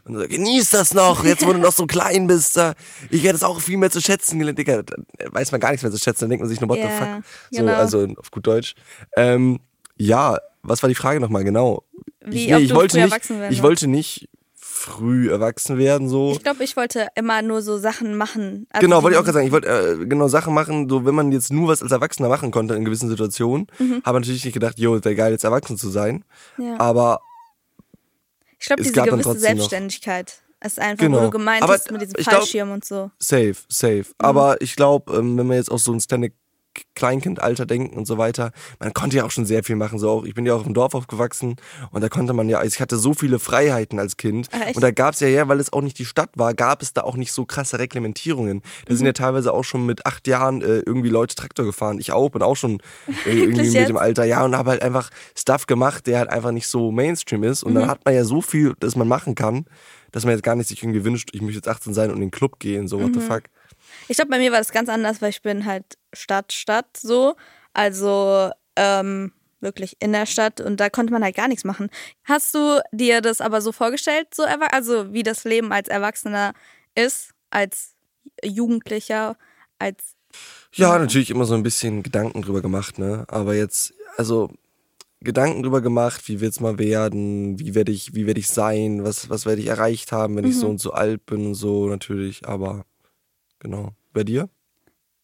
Und 0.05 0.15
so, 0.19 0.27
genieß 0.27 0.71
das 0.71 0.95
noch, 0.95 1.23
jetzt 1.25 1.47
wo 1.47 1.53
du 1.53 1.59
noch 1.59 1.73
so 1.75 1.85
klein 1.87 2.27
bist. 2.27 2.57
Da. 2.57 2.73
Ich 3.11 3.23
hätte 3.23 3.35
es 3.35 3.43
auch 3.43 3.61
viel 3.61 3.77
mehr 3.77 3.91
zu 3.91 4.01
schätzen 4.01 4.39
gelernt. 4.39 4.59
Digga, 4.59 4.83
da 4.83 4.97
weiß 5.31 5.53
man 5.53 5.61
gar 5.61 5.71
nichts 5.71 5.83
mehr 5.83 5.93
zu 5.93 5.99
schätzen, 5.99 6.21
dann 6.21 6.31
denkt 6.31 6.41
man 6.43 6.49
sich 6.49 6.61
nur, 6.63 6.71
what 6.71 6.79
Ja, 6.79 6.89
the 6.91 6.97
fuck. 6.97 7.25
So, 7.51 7.61
genau. 7.67 7.75
also 7.77 8.09
auf 8.17 8.31
gut 8.31 8.47
Deutsch. 8.47 8.75
Ähm, 9.15 9.61
ja, 9.99 10.39
was 10.63 10.83
war 10.83 10.89
die 10.89 10.95
Frage 10.95 11.21
nochmal 11.21 11.45
genau? 11.45 11.85
Wie, 12.25 12.47
ich, 12.47 12.55
ob 12.55 12.61
ich 12.61 12.75
wollte 12.75 12.97
nicht, 12.97 13.05
erwachsen 13.13 13.41
werden 13.41 13.53
ich 13.53 13.63
wollte 13.63 13.87
nicht 13.87 14.29
früh 14.55 15.31
erwachsen 15.31 15.77
werden, 15.79 16.09
so. 16.09 16.33
Ich 16.33 16.43
glaube, 16.43 16.63
ich 16.65 16.77
wollte 16.77 17.09
immer 17.17 17.43
nur 17.43 17.63
so 17.63 17.79
Sachen 17.79 18.17
machen. 18.17 18.67
Also 18.71 18.85
Genau, 18.87 19.03
wollte 19.03 19.15
ich 19.15 19.19
auch 19.21 19.25
gerade 19.25 19.35
sagen. 19.35 19.47
Ich 19.47 19.53
wollte 19.53 19.69
äh, 20.03 20.07
genau 20.07 20.29
Sachen 20.29 20.55
machen, 20.55 20.89
so 20.89 21.05
wenn 21.05 21.15
man 21.15 21.33
jetzt 21.33 21.53
nur 21.53 21.69
was 21.69 21.83
als 21.83 21.91
Erwachsener 21.93 22.29
machen 22.29 22.51
konnte 22.51 22.75
in 22.75 22.85
gewissen 22.85 23.09
Situationen, 23.09 23.67
Mhm. 23.79 24.03
habe 24.05 24.21
natürlich 24.21 24.45
nicht 24.45 24.55
gedacht, 24.55 24.79
jo, 24.79 24.93
wäre 25.05 25.15
geil, 25.15 25.33
jetzt 25.33 25.45
erwachsen 25.45 25.77
zu 25.79 25.89
sein. 25.91 26.25
Ja. 26.59 26.79
Aber 26.79 27.21
Ich 28.59 28.67
glaube, 28.67 28.83
es 28.83 28.89
diese 28.89 29.03
gewisse 29.03 29.23
trotzdem 29.23 29.33
noch- 29.33 29.41
Selbstständigkeit 29.41 30.43
ist 30.65 30.79
einfach, 30.81 31.05
Genau. 31.05 31.19
wo 31.19 31.25
du 31.25 31.31
gemeint 31.31 31.63
Aber 31.63 31.75
hast 31.75 31.91
mit 31.91 32.01
diesem 32.03 32.15
ich 32.19 32.27
glaub- 32.27 32.41
Fallschirm 32.41 32.71
und 32.73 32.85
so. 32.85 33.11
safe, 33.19 33.55
safe. 33.69 33.99
Mhm. 34.07 34.15
Aber 34.19 34.61
ich 34.61 34.75
glaube, 34.77 35.13
ähm, 35.17 35.39
wenn 35.39 35.47
man 35.47 35.57
jetzt 35.57 35.71
auch 35.71 35.79
so 35.79 35.93
ein 35.93 36.01
Stanley 36.01 36.33
Kleinkindalter 36.95 37.67
denken 37.67 37.97
und 37.97 38.07
so 38.07 38.19
weiter, 38.19 38.53
man 38.81 38.93
konnte 38.93 39.17
ja 39.17 39.25
auch 39.25 39.31
schon 39.31 39.47
sehr 39.47 39.65
viel 39.65 39.77
machen. 39.77 39.99
So 39.99 40.11
auch, 40.11 40.25
ich 40.25 40.35
bin 40.35 40.45
ja 40.47 40.55
auch 40.55 40.67
im 40.67 40.75
Dorf 40.75 40.95
aufgewachsen 40.95 41.57
und 41.91 42.01
da 42.03 42.09
konnte 42.09 42.33
man 42.33 42.49
ja, 42.49 42.63
ich 42.63 42.81
hatte 42.81 42.97
so 42.97 43.15
viele 43.15 43.39
Freiheiten 43.39 43.99
als 43.99 44.17
Kind. 44.17 44.49
Ah? 44.53 44.71
Und 44.75 44.83
da 44.83 44.91
gab 44.91 45.15
es 45.15 45.21
ja, 45.21 45.29
ja, 45.29 45.49
weil 45.49 45.61
es 45.61 45.73
auch 45.73 45.83
nicht 45.83 45.99
die 45.99 46.05
Stadt 46.05 46.31
war, 46.35 46.55
gab 46.55 46.83
es 46.83 46.93
da 46.93 47.03
auch 47.03 47.17
nicht 47.17 47.33
so 47.33 47.45
krasse 47.45 47.79
Reglementierungen. 47.79 48.63
Da 48.87 48.93
Mhm. 48.93 48.97
sind 48.99 49.07
ja 49.07 49.13
teilweise 49.13 49.53
auch 49.53 49.65
schon 49.65 49.87
mit 49.87 50.07
acht 50.07 50.27
Jahren 50.27 50.63
äh, 50.63 50.79
irgendwie 50.81 51.09
Leute 51.09 51.35
Traktor 51.35 51.65
gefahren. 51.65 51.99
Ich 52.01 52.13
auch, 52.13 52.29
bin 52.31 52.43
auch 52.43 52.57
schon 52.57 52.81
äh, 53.27 53.31
irgendwie 53.31 53.67
mit 53.67 53.75
jetzt? 53.75 53.89
dem 53.89 53.97
Alter, 53.97 54.25
ja, 54.25 54.45
und 54.45 54.57
habe 54.57 54.71
halt 54.71 54.83
einfach 54.83 55.11
Stuff 55.37 55.67
gemacht, 55.67 56.07
der 56.07 56.19
halt 56.19 56.31
einfach 56.31 56.51
nicht 56.53 56.69
so 56.69 56.91
Mainstream 56.91 57.43
ist. 57.45 57.63
Und 57.63 57.73
Mhm. 57.73 57.77
dann 57.81 57.89
hat 57.89 58.05
man 58.05 58.15
ja 58.15 58.25
so 58.25 58.41
viel, 58.43 58.75
dass 58.81 58.97
man 58.97 59.09
machen 59.09 59.35
kann, 59.35 59.67
dass 60.13 60.25
man 60.25 60.33
jetzt 60.35 60.43
gar 60.43 60.55
nicht 60.57 60.69
sich 60.69 60.83
irgendwie 60.83 61.05
wünscht, 61.05 61.31
ich 61.33 61.41
möchte 61.43 61.57
jetzt 61.57 61.69
18 61.69 61.95
sein 61.95 62.11
und 62.11 62.17
in 62.17 62.23
den 62.23 62.31
Club 62.31 62.59
gehen, 62.59 62.89
so 62.89 63.01
what 63.01 63.15
Mhm. 63.15 63.21
the 63.21 63.27
fuck. 63.27 63.43
Ich 64.09 64.17
glaube, 64.17 64.31
bei 64.31 64.39
mir 64.39 64.53
war 64.53 64.59
das 64.59 64.73
ganz 64.73 64.89
anders, 64.89 65.21
weil 65.23 65.31
ich 65.31 65.43
bin 65.43 65.65
halt 65.67 65.85
Stadt, 66.13 66.53
Stadt 66.53 66.97
so. 66.97 67.37
Also 67.75 68.51
ähm, 68.77 69.33
wirklich 69.61 69.97
in 70.01 70.13
der 70.13 70.27
Stadt 70.27 70.61
und 70.61 70.79
da 70.81 70.89
konnte 70.89 71.13
man 71.13 71.23
halt 71.25 71.37
gar 71.37 71.49
nichts 71.49 71.65
machen. 71.65 71.89
Hast 72.25 72.55
du 72.55 72.81
dir 72.93 73.21
das 73.21 73.41
aber 73.41 73.61
so 73.61 73.73
vorgestellt, 73.73 74.29
so 74.35 74.45
also 74.45 75.13
wie 75.13 75.23
das 75.23 75.45
Leben 75.45 75.73
als 75.73 75.89
Erwachsener 75.89 76.53
ist, 76.95 77.31
als 77.51 77.95
Jugendlicher, 78.45 79.37
als 79.79 80.15
Ja, 80.75 80.99
natürlich 80.99 81.31
immer 81.31 81.45
so 81.45 81.55
ein 81.55 81.63
bisschen 81.63 82.03
Gedanken 82.03 82.43
drüber 82.43 82.63
gemacht, 82.63 82.99
ne? 82.99 83.25
Aber 83.29 83.55
jetzt, 83.55 83.95
also 84.17 84.51
Gedanken 85.21 85.63
drüber 85.65 85.81
gemacht, 85.81 86.29
wie 86.29 86.41
wird's 86.41 86.61
mal 86.61 86.79
werden, 86.79 87.59
wie 87.59 87.75
werde 87.75 87.91
ich, 87.93 88.15
wie 88.15 88.27
werde 88.27 88.39
ich 88.41 88.49
sein, 88.49 89.03
was, 89.05 89.29
was 89.29 89.47
werde 89.47 89.61
ich 89.61 89.67
erreicht 89.67 90.13
haben, 90.13 90.37
wenn 90.37 90.45
ich 90.45 90.57
so 90.57 90.69
und 90.69 90.81
so 90.81 90.93
alt 90.93 91.27
bin 91.27 91.47
und 91.47 91.55
so 91.55 91.89
natürlich, 91.89 92.47
aber 92.47 92.85
genau. 93.59 93.91
Bei 94.13 94.23
dir? 94.25 94.49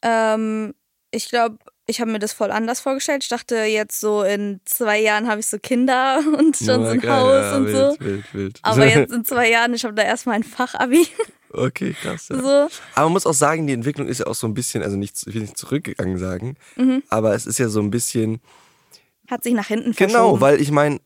Ähm, 0.03 0.75
ich 1.11 1.29
glaube, 1.29 1.59
ich 1.87 2.01
habe 2.01 2.11
mir 2.11 2.19
das 2.19 2.33
voll 2.33 2.51
anders 2.51 2.81
vorgestellt. 2.81 3.23
Ich 3.23 3.29
dachte 3.29 3.57
jetzt 3.57 4.01
so 4.01 4.23
in 4.23 4.61
zwei 4.65 5.01
Jahren 5.01 5.29
habe 5.29 5.41
ich 5.41 5.47
so 5.47 5.59
Kinder 5.59 6.19
und 6.39 6.57
schon 6.57 6.85
so 6.85 6.91
ein 6.91 7.01
geil, 7.01 7.11
Haus 7.13 7.45
ja, 7.45 7.57
und 7.57 7.67
wild, 7.67 7.77
so. 7.77 7.97
Wild, 8.05 8.35
wild. 8.35 8.59
Aber 8.63 8.87
jetzt 8.87 9.13
in 9.15 9.25
zwei 9.25 9.51
Jahren, 9.51 9.75
ich 9.75 9.85
habe 9.85 9.95
da 9.95 10.03
erstmal 10.03 10.37
ein 10.37 10.43
Fachabi. 10.43 11.07
okay, 11.51 11.95
krass. 12.01 12.29
Ja. 12.31 12.39
so. 12.43 12.49
Aber 12.95 13.07
man 13.07 13.13
muss 13.13 13.27
auch 13.27 13.35
sagen, 13.35 13.67
die 13.67 13.73
Entwicklung 13.75 14.09
ist 14.09 14.19
ja 14.19 14.27
auch 14.27 14.35
so 14.35 14.47
ein 14.47 14.55
bisschen, 14.55 14.83
also 14.83 14.97
nicht, 14.97 15.17
ich 15.27 15.35
will 15.35 15.43
nicht 15.43 15.57
zurückgegangen 15.57 16.19
sagen, 16.19 16.57
Mhm. 16.77 17.03
aber 17.09 17.35
es 17.35 17.47
ist 17.47 17.59
ja 17.59 17.69
so 17.69 17.81
ein 17.81 17.91
bisschen, 17.91 18.41
Hat 19.31 19.43
sich 19.43 19.55
nach 19.55 19.67
hinten 19.69 19.93
Genau, 19.93 20.13
verschoben. 20.13 20.41
weil 20.41 20.61
ich 20.61 20.71
meine, 20.71 21.01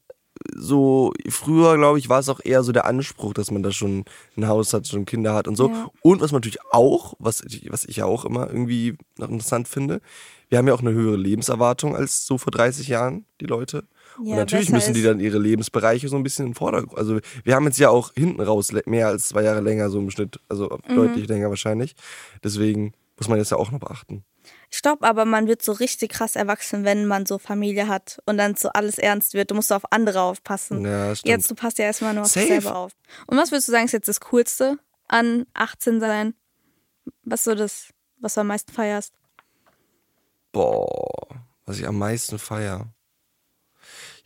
so 0.55 1.13
früher, 1.29 1.77
glaube 1.77 1.99
ich, 1.99 2.09
war 2.09 2.21
es 2.21 2.29
auch 2.29 2.41
eher 2.45 2.63
so 2.63 2.73
der 2.73 2.85
Anspruch, 2.87 3.35
dass 3.35 3.51
man 3.51 3.63
da 3.63 3.73
schon 3.73 4.05
ein 4.37 4.47
Haus 4.47 4.73
hat, 4.73 4.87
schon 4.87 5.05
Kinder 5.05 5.35
hat 5.35 5.49
und 5.49 5.57
so. 5.57 5.69
Ja. 5.69 5.89
Und 6.03 6.21
was 6.21 6.31
man 6.33 6.39
natürlich 6.39 6.63
auch, 6.71 7.15
was 7.19 7.41
ich, 7.43 7.71
was 7.73 7.85
ich 7.85 7.97
ja 7.97 8.05
auch 8.07 8.25
immer 8.25 8.47
irgendwie 8.49 8.97
noch 9.19 9.29
interessant 9.29 9.67
finde, 9.69 10.01
wir 10.49 10.59
haben 10.59 10.67
ja 10.69 10.75
auch 10.75 10.81
eine 10.81 10.93
höhere 10.93 11.17
Lebenserwartung 11.17 11.95
als 11.97 12.25
so 12.27 12.39
vor 12.39 12.51
30 12.53 12.89
Jahren, 12.89 13.27
die 13.41 13.47
Leute. 13.47 13.85
Und 14.19 14.27
Ja, 14.29 14.37
natürlich 14.37 14.67
besser 14.67 14.77
müssen 14.77 14.95
die 14.95 15.03
dann 15.03 15.21
ihre 15.21 15.39
Lebensbereiche 15.39 16.09
so 16.09 16.17
ein 16.17 16.23
bisschen 16.23 16.47
in 16.47 16.53
den 16.53 16.57
Vordergrund. 16.57 16.97
Also 16.99 17.19
wir 17.45 17.55
haben 17.55 17.65
jetzt 17.67 17.79
ja 17.79 17.91
auch 17.91 18.13
hinten 18.15 18.41
raus 18.41 18.71
mehr 18.87 19.09
als 19.09 19.29
zwei 19.29 19.43
Jahre 19.43 19.61
länger 19.61 19.91
so 19.91 19.99
im 19.99 20.11
Schnitt, 20.11 20.41
also 20.49 20.79
Mhm. 20.89 20.95
deutlich 20.95 21.29
länger 21.29 21.51
wahrscheinlich. 21.51 21.95
Deswegen 22.43 22.93
muss 23.19 23.29
man 23.29 23.39
das 23.39 23.51
ja 23.51 23.57
auch 23.57 23.71
noch 23.73 23.81
beachten. 23.81 24.25
Ich 24.71 24.83
glaube 24.83 25.07
aber, 25.07 25.25
man 25.25 25.47
wird 25.49 25.63
so 25.63 25.73
richtig 25.73 26.13
krass 26.13 26.37
erwachsen, 26.37 26.85
wenn 26.85 27.07
man 27.07 27.25
so 27.25 27.39
Familie 27.39 27.89
hat 27.89 28.19
und 28.27 28.37
dann 28.37 28.55
so 28.55 28.69
alles 28.69 28.99
ernst 28.99 29.33
wird. 29.35 29.51
Du 29.51 29.55
musst 29.55 29.73
auf 29.73 29.91
andere 29.93 30.21
aufpassen. 30.21 30.85
Ja, 30.85 31.15
stimmt. 31.17 31.31
Jetzt, 31.31 31.51
du 31.51 31.55
passt 31.55 31.79
ja 31.79 31.87
erstmal 31.87 32.13
nur 32.15 32.25
auf 32.25 32.33
dich 32.33 32.43
Safe. 32.47 32.61
selber 32.61 32.77
auf. 32.77 32.93
Und 33.27 33.39
was 33.39 33.51
würdest 33.51 33.69
du 33.69 33.73
sagen, 33.73 33.87
ist 33.87 33.93
jetzt 33.93 34.09
das 34.09 34.21
Coolste 34.21 34.79
an 35.09 35.47
18 35.55 36.01
sein? 36.01 36.35
Was 37.23 37.45
so 37.45 37.55
das, 37.55 37.89
was 38.21 38.35
du 38.35 38.41
am 38.43 38.49
meisten 38.49 38.73
feierst? 38.73 39.15
Boah, 40.53 41.29
was 41.67 41.79
ich 41.79 41.87
am 41.87 41.99
meisten 41.99 42.39
feier. 42.39 42.93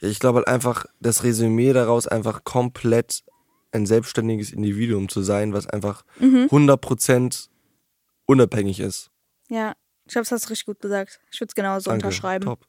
Ja, 0.00 0.08
ich 0.08 0.18
glaube 0.18 0.38
halt 0.38 0.48
einfach, 0.48 0.86
das 1.00 1.22
Resümee 1.22 1.72
daraus 1.72 2.06
einfach 2.08 2.44
komplett 2.44 3.22
ein 3.70 3.86
selbstständiges 3.86 4.52
Individuum 4.52 5.08
zu 5.08 5.22
sein, 5.22 5.52
was 5.52 5.66
einfach 5.66 6.04
Mhm. 6.18 6.48
100% 6.50 7.48
unabhängig 8.26 8.80
ist. 8.80 9.10
Ja, 9.48 9.74
ich 10.06 10.12
glaube, 10.12 10.24
das 10.24 10.32
hast 10.32 10.46
du 10.46 10.50
richtig 10.50 10.66
gut 10.66 10.80
gesagt. 10.80 11.20
Ich 11.30 11.40
würde 11.40 11.50
es 11.50 11.54
genauso 11.54 11.90
Danke. 11.90 12.06
unterschreiben. 12.06 12.44
Top. 12.44 12.66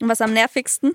Und 0.00 0.08
was 0.08 0.20
am 0.20 0.32
nervigsten? 0.32 0.94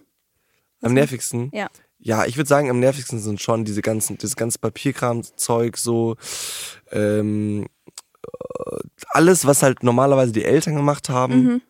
Am 0.82 0.94
nervigsten? 0.94 1.50
Ja. 1.54 1.70
Ja, 2.00 2.26
ich 2.26 2.36
würde 2.38 2.48
sagen, 2.48 2.70
am 2.70 2.80
nervigsten 2.80 3.20
sind 3.20 3.42
schon 3.42 3.64
diese 3.66 3.82
ganzen, 3.84 4.18
das 4.18 4.36
ganze 4.36 4.58
Papierkram-Zeug, 4.60 5.78
so 5.78 6.16
ähm, 6.92 7.68
äh, 8.24 8.80
alles, 9.10 9.46
was 9.46 9.62
halt 9.62 9.84
normalerweise 9.84 10.32
die 10.32 10.44
Eltern 10.44 10.76
gemacht 10.76 11.10
haben, 11.10 11.62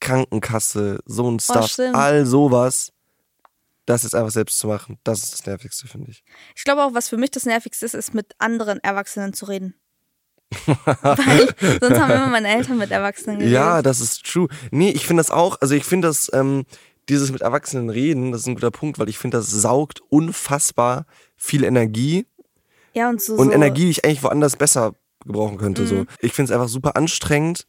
Krankenkasse, 0.00 1.00
so 1.06 1.30
ein 1.30 1.38
Stuff, 1.40 1.64
Mhm. 1.64 1.68
stimmt. 1.68 1.96
all 1.96 2.24
sowas, 2.26 2.92
das 3.86 4.02
jetzt 4.04 4.14
einfach 4.14 4.30
selbst 4.30 4.58
zu 4.58 4.66
machen, 4.68 4.98
das 5.04 5.22
ist 5.22 5.32
das 5.34 5.46
Nervigste, 5.46 5.86
finde 5.86 6.10
ich. 6.10 6.24
Ich 6.56 6.64
glaube 6.64 6.82
auch, 6.82 6.94
was 6.94 7.08
für 7.10 7.18
mich 7.18 7.30
das 7.30 7.44
Nervigste 7.44 7.84
ist, 7.84 7.94
ist 7.94 8.14
mit 8.14 8.32
anderen 8.38 8.82
Erwachsenen 8.82 9.34
zu 9.34 9.44
reden. 9.46 9.74
Weil 11.02 11.54
sonst 11.80 11.98
haben 12.00 12.10
immer 12.12 12.28
meine 12.28 12.48
Eltern 12.48 12.78
mit 12.78 12.90
Erwachsenen 12.90 13.38
geredet. 13.38 13.54
Ja, 13.54 13.82
das 13.82 14.00
ist 14.00 14.24
true. 14.24 14.48
Nee, 14.70 14.90
ich 14.90 15.06
finde 15.06 15.20
das 15.20 15.30
auch, 15.30 15.60
also 15.60 15.74
ich 15.74 15.84
finde 15.84 16.08
das, 16.08 16.30
ähm, 16.32 16.64
dieses 17.08 17.30
mit 17.32 17.42
Erwachsenen 17.42 17.90
reden, 17.90 18.32
das 18.32 18.42
ist 18.42 18.46
ein 18.46 18.54
guter 18.54 18.70
Punkt, 18.70 18.98
weil 18.98 19.08
ich 19.08 19.18
finde, 19.18 19.36
das 19.36 19.50
saugt 19.50 20.00
unfassbar 20.08 21.06
viel 21.36 21.64
Energie 21.64 22.26
ja 22.94 23.08
und 23.10 23.20
so. 23.20 23.34
und 23.34 23.48
so 23.48 23.52
Energie, 23.52 23.84
die 23.84 23.90
ich 23.90 24.04
eigentlich 24.04 24.22
woanders 24.22 24.56
besser 24.56 24.94
gebrauchen 25.26 25.58
könnte. 25.58 25.86
So. 25.86 26.04
Ich 26.20 26.32
finde 26.32 26.52
es 26.52 26.54
einfach 26.54 26.68
super 26.68 26.96
anstrengend, 26.96 27.66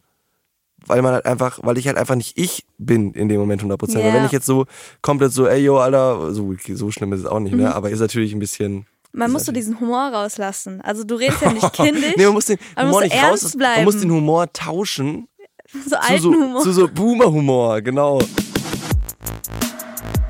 weil 0.85 1.01
man 1.01 1.13
halt 1.13 1.25
einfach, 1.25 1.59
weil 1.63 1.77
ich 1.77 1.87
halt 1.87 1.97
einfach 1.97 2.15
nicht 2.15 2.37
ich 2.37 2.65
bin 2.77 3.13
in 3.13 3.27
dem 3.29 3.39
Moment 3.39 3.63
100%. 3.63 3.95
Weil 3.95 4.03
Ja. 4.05 4.13
wenn 4.13 4.25
ich 4.25 4.31
jetzt 4.31 4.45
so 4.45 4.65
komplett 5.01 5.31
so, 5.33 5.47
ey 5.47 5.61
yo, 5.63 5.77
Alter, 5.79 6.33
so, 6.33 6.53
so 6.73 6.91
schlimm 6.91 7.13
ist 7.13 7.21
es 7.21 7.25
auch 7.25 7.39
nicht, 7.39 7.55
ne? 7.55 7.73
Aber 7.73 7.89
ist 7.89 7.99
natürlich 7.99 8.33
ein 8.33 8.39
bisschen. 8.39 8.85
Man 9.17 9.31
muss 9.31 9.45
so 9.45 9.51
diesen 9.51 9.79
Humor 9.79 10.09
rauslassen. 10.13 10.81
Also 10.81 11.03
du 11.03 11.15
redest 11.15 11.41
ja 11.41 11.51
nicht 11.51 11.71
kindisch. 11.73 12.13
nee, 12.17 12.25
man 12.25 12.33
muss 12.33 12.45
den 12.45 12.57
Humor 12.77 12.89
musst 12.91 13.03
nicht 13.03 13.23
raus. 13.23 13.57
bleiben. 13.57 13.75
Man 13.77 13.85
muss 13.85 13.99
den 14.01 14.11
Humor 14.11 14.51
tauschen 14.51 15.27
So 15.73 15.89
zu 15.91 16.01
alten 16.01 16.21
so, 16.21 16.33
Humor. 16.33 16.61
zu 16.61 16.71
so 16.73 16.87
Boomer-Humor, 16.87 17.81
genau. 17.81 18.19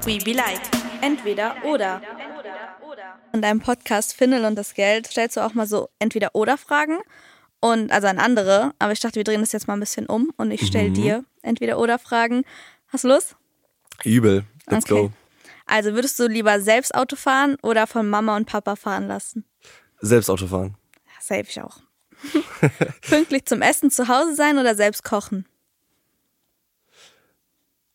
We 0.06 0.18
Be 0.24 0.34
Like. 0.34 0.62
Entweder 1.02 1.56
oder. 1.66 2.02
In 3.34 3.42
deinem 3.42 3.60
Podcast 3.60 4.14
Findel 4.14 4.46
und 4.46 4.56
das 4.56 4.74
Geld 4.74 5.08
stellst 5.08 5.36
du 5.36 5.42
auch 5.46 5.54
mal 5.54 5.68
so 5.68 5.90
Entweder-Oder-Fragen. 6.00 7.00
Und 7.60 7.92
also 7.92 8.08
an 8.08 8.20
andere. 8.20 8.72
Aber 8.80 8.92
ich 8.94 9.00
dachte, 9.00 9.16
wir 9.16 9.24
drehen 9.24 9.42
das 9.42 9.52
jetzt 9.52 9.68
mal 9.68 9.74
ein 9.74 9.80
bisschen 9.80 10.06
um 10.06 10.32
und 10.38 10.52
ich 10.52 10.66
stelle 10.66 10.92
dir 10.92 11.26
Entweder-Oder-Fragen. 11.42 12.44
Hast 12.88 13.04
du 13.04 13.10
Lust? 13.10 13.36
Übel. 14.04 14.46
Let's 14.70 14.86
Okay. 14.90 15.02
go. 15.08 15.12
Also 15.66 15.94
würdest 15.94 16.20
du 16.20 16.28
lieber 16.28 16.62
selbst 16.62 16.94
Auto 16.94 17.16
fahren 17.16 17.58
oder 17.62 17.88
von 17.88 18.08
Mama 18.08 18.36
und 18.36 18.46
Papa 18.46 18.76
fahren 18.76 19.08
lassen? 19.08 19.46
Selbst 20.00 20.30
Auto 20.30 20.48
fahren. 20.48 20.78
Ja, 21.06 21.22
safe 21.22 21.50
ich 21.50 21.62
auch. 21.62 21.80
Pünktlich 23.02 23.46
zum 23.46 23.62
Essen 23.62 23.90
zu 23.92 24.08
Hause 24.08 24.36
sein 24.36 24.58
oder 24.58 24.76
selbst 24.76 25.04
kochen? 25.04 25.46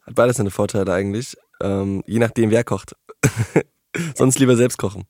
Hat 0.02 0.14
beides 0.14 0.36
seine 0.36 0.50
Vorteile 0.50 0.92
eigentlich. 0.92 1.36
Ähm, 1.60 2.02
je 2.06 2.18
nachdem, 2.18 2.50
wer 2.50 2.64
kocht. 2.64 2.96
Sonst 4.14 4.38
lieber 4.38 4.56
selbst 4.56 4.78
kochen. 4.78 5.04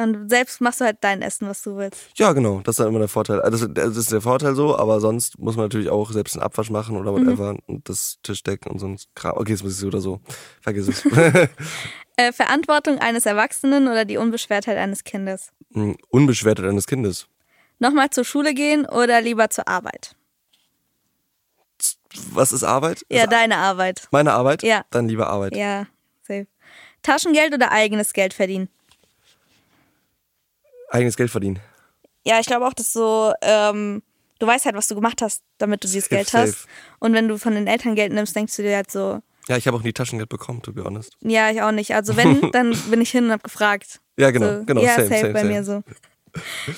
Und 0.00 0.30
selbst 0.30 0.60
machst 0.60 0.80
du 0.80 0.86
halt 0.86 0.98
dein 1.02 1.20
Essen, 1.20 1.46
was 1.46 1.62
du 1.62 1.76
willst. 1.76 2.00
Ja, 2.16 2.32
genau, 2.32 2.60
das 2.64 2.74
ist 2.74 2.80
dann 2.80 2.88
immer 2.88 2.98
der 3.00 3.08
Vorteil. 3.08 3.42
Also 3.42 3.66
das 3.66 3.96
ist 3.96 4.10
der 4.10 4.22
Vorteil 4.22 4.54
so, 4.54 4.76
aber 4.76 5.00
sonst 5.00 5.38
muss 5.38 5.56
man 5.56 5.66
natürlich 5.66 5.90
auch 5.90 6.10
selbst 6.10 6.36
einen 6.36 6.42
Abwasch 6.42 6.70
machen 6.70 6.96
oder 6.96 7.12
whatever 7.12 7.56
und 7.66 7.88
das 7.88 8.18
Tischdecken 8.22 8.70
und 8.70 8.78
so 8.78 8.86
ein 8.86 8.98
Kram. 9.14 9.36
Okay, 9.36 9.52
das 9.52 9.62
muss 9.62 9.74
ich 9.74 9.78
so 9.78 9.88
oder 9.88 10.00
so. 10.00 10.20
Vergiss 10.60 10.88
es. 10.88 11.04
Äh, 12.16 12.32
Verantwortung 12.32 12.98
eines 12.98 13.24
Erwachsenen 13.24 13.88
oder 13.88 14.04
die 14.04 14.18
Unbeschwertheit 14.18 14.76
eines 14.76 15.04
Kindes? 15.04 15.52
Hm, 15.72 15.96
Unbeschwertheit 16.10 16.66
eines 16.66 16.86
Kindes. 16.86 17.28
Nochmal 17.78 18.10
zur 18.10 18.24
Schule 18.24 18.52
gehen 18.52 18.84
oder 18.84 19.22
lieber 19.22 19.48
zur 19.48 19.66
Arbeit? 19.66 20.14
Was 22.32 22.52
ist 22.52 22.62
Arbeit? 22.62 23.06
Ja, 23.10 23.22
ist 23.22 23.32
deine 23.32 23.56
Arbeit. 23.56 24.06
meine 24.10 24.34
Arbeit? 24.34 24.62
Ja. 24.62 24.84
Dann 24.90 25.08
lieber 25.08 25.28
Arbeit. 25.28 25.56
Ja, 25.56 25.86
safe. 26.20 26.46
Taschengeld 27.02 27.54
oder 27.54 27.72
eigenes 27.72 28.12
Geld 28.12 28.34
verdienen? 28.34 28.68
Eigenes 30.90 31.16
Geld 31.16 31.30
verdienen. 31.30 31.58
Ja, 32.24 32.38
ich 32.40 32.46
glaube 32.46 32.66
auch, 32.66 32.74
dass 32.74 32.92
so, 32.92 33.32
ähm, 33.40 34.02
du 34.38 34.46
weißt 34.46 34.66
halt, 34.66 34.76
was 34.76 34.88
du 34.88 34.94
gemacht 34.94 35.22
hast, 35.22 35.42
damit 35.58 35.82
du 35.82 35.88
dieses 35.88 36.04
Safe, 36.04 36.16
Geld 36.16 36.32
hast. 36.34 36.50
safe. 36.62 36.68
Und 36.98 37.14
wenn 37.14 37.28
du 37.28 37.38
von 37.38 37.54
den 37.54 37.66
Eltern 37.66 37.94
Geld 37.94 38.12
nimmst, 38.12 38.36
denkst 38.36 38.54
du 38.56 38.62
dir 38.62 38.76
halt 38.76 38.90
so, 38.90 39.20
Ja, 39.48 39.56
ich 39.56 39.66
habe 39.66 39.76
auch 39.76 39.82
nie 39.82 39.92
Taschengeld 39.92 40.28
bekommen, 40.28 40.60
to 40.62 40.72
be 40.72 40.84
honest. 40.84 41.16
ja, 41.22 41.50
ich 41.50 41.62
auch 41.62 41.72
nicht. 41.72 41.94
Also 41.94 42.16
wenn, 42.16 42.50
dann 42.52 42.76
bin 42.90 43.00
ich 43.00 43.10
hin 43.10 43.24
und 43.26 43.30
hab 43.32 43.42
gefragt. 43.42 44.00
Ja, 44.18 44.30
genau, 44.30 44.58
so, 44.58 44.64
genau, 44.66 44.82
Ja, 44.82 44.96
same, 44.96 45.08
safe 45.08 45.20
same, 45.20 45.32
bei 45.32 45.44
mir 45.44 45.64
so. 45.64 45.82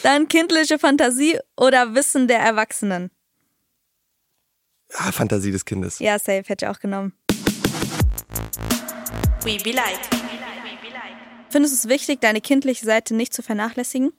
Dann 0.03 0.29
kindliche 0.29 0.79
Fantasie 0.79 1.39
oder 1.57 1.95
Wissen 1.95 2.29
der 2.29 2.39
Erwachsenen? 2.39 3.11
Ja, 4.93 5.11
Fantasie 5.11 5.51
des 5.51 5.65
Kindes. 5.65 5.99
Ja, 5.99 6.19
safe, 6.19 6.45
hätte 6.47 6.67
ich 6.67 6.71
auch 6.71 6.79
genommen. 6.79 7.13
We 9.45 9.57
be 9.63 9.73
like. 9.73 10.22
Findest 11.53 11.75
du 11.75 11.87
es 11.87 11.93
wichtig, 11.95 12.21
deine 12.21 12.41
kindliche 12.41 12.85
Seite 12.87 13.15
nicht 13.15 13.33
zu 13.35 13.43
vernachlässigen? 13.43 14.13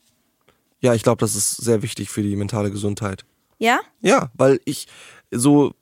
Ja, 0.80 0.94
ich 0.94 1.04
glaube, 1.04 1.20
das 1.20 1.36
ist 1.36 1.56
sehr 1.58 1.82
wichtig 1.82 2.10
für 2.10 2.22
die 2.22 2.36
mentale 2.36 2.70
Gesundheit. 2.70 3.26
Ja? 3.58 3.80
Ja, 4.02 4.30
weil 4.36 4.60
ich 4.66 4.88
so, 5.32 5.74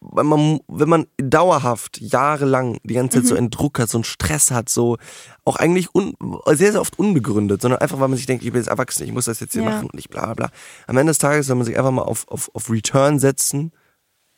weil 0.00 0.24
man, 0.24 0.60
wenn 0.66 0.88
man 0.88 1.06
dauerhaft 1.18 2.00
jahrelang 2.00 2.78
die 2.82 2.94
ganze 2.94 3.18
Zeit 3.18 3.26
so 3.28 3.34
einen 3.36 3.50
Druck 3.50 3.78
hat, 3.78 3.90
so 3.90 3.98
einen 3.98 4.04
Stress 4.04 4.50
hat, 4.50 4.68
so 4.70 4.96
auch 5.44 5.56
eigentlich 5.56 5.94
un, 5.94 6.14
sehr, 6.46 6.72
sehr 6.72 6.80
oft 6.80 6.98
unbegründet, 6.98 7.60
sondern 7.62 7.80
einfach, 7.80 8.00
weil 8.00 8.08
man 8.08 8.16
sich 8.16 8.26
denkt, 8.26 8.42
ich 8.44 8.50
bin 8.50 8.60
jetzt 8.60 8.70
erwachsen, 8.70 9.04
ich 9.04 9.12
muss 9.12 9.26
das 9.26 9.40
jetzt 9.40 9.52
hier 9.52 9.62
Ja. 9.62 9.68
machen 9.70 9.90
und 9.90 9.98
ich 9.98 10.08
bla 10.08 10.24
bla 10.24 10.34
bla. 10.34 10.50
Am 10.86 10.96
Ende 10.96 11.10
des 11.10 11.18
Tages 11.18 11.46
soll 11.46 11.56
man 11.56 11.66
sich 11.66 11.76
einfach 11.76 11.90
mal 11.92 12.02
auf, 12.02 12.26
auf, 12.28 12.50
auf 12.54 12.70
Return 12.70 13.18
setzen, 13.18 13.72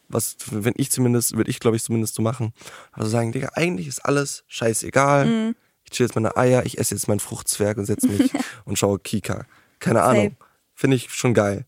was, 0.08 0.36
wenn 0.50 0.74
ich 0.76 0.90
zumindest, 0.90 1.36
würde 1.36 1.50
ich 1.50 1.60
glaube 1.60 1.76
ich 1.76 1.82
zumindest 1.84 2.16
so 2.16 2.22
machen. 2.22 2.52
Also 2.90 3.08
sagen, 3.08 3.32
Digga, 3.32 3.50
eigentlich 3.54 3.86
ist 3.86 4.04
alles 4.04 4.44
scheißegal. 4.48 5.26
Ich 5.52 5.56
chill 5.92 6.06
jetzt 6.06 6.14
meine 6.14 6.36
Eier, 6.36 6.64
ich 6.66 6.78
esse 6.78 6.94
jetzt 6.94 7.08
meinen 7.08 7.20
Fruchtzwerg 7.20 7.76
und 7.78 7.86
setze 7.86 8.08
mich 8.08 8.32
und 8.64 8.78
schaue 8.78 8.98
Kika. 8.98 9.44
Keine 9.78 10.02
Ahnung. 10.02 10.36
Finde 10.74 10.96
ich 10.96 11.10
schon 11.12 11.34
geil. 11.34 11.64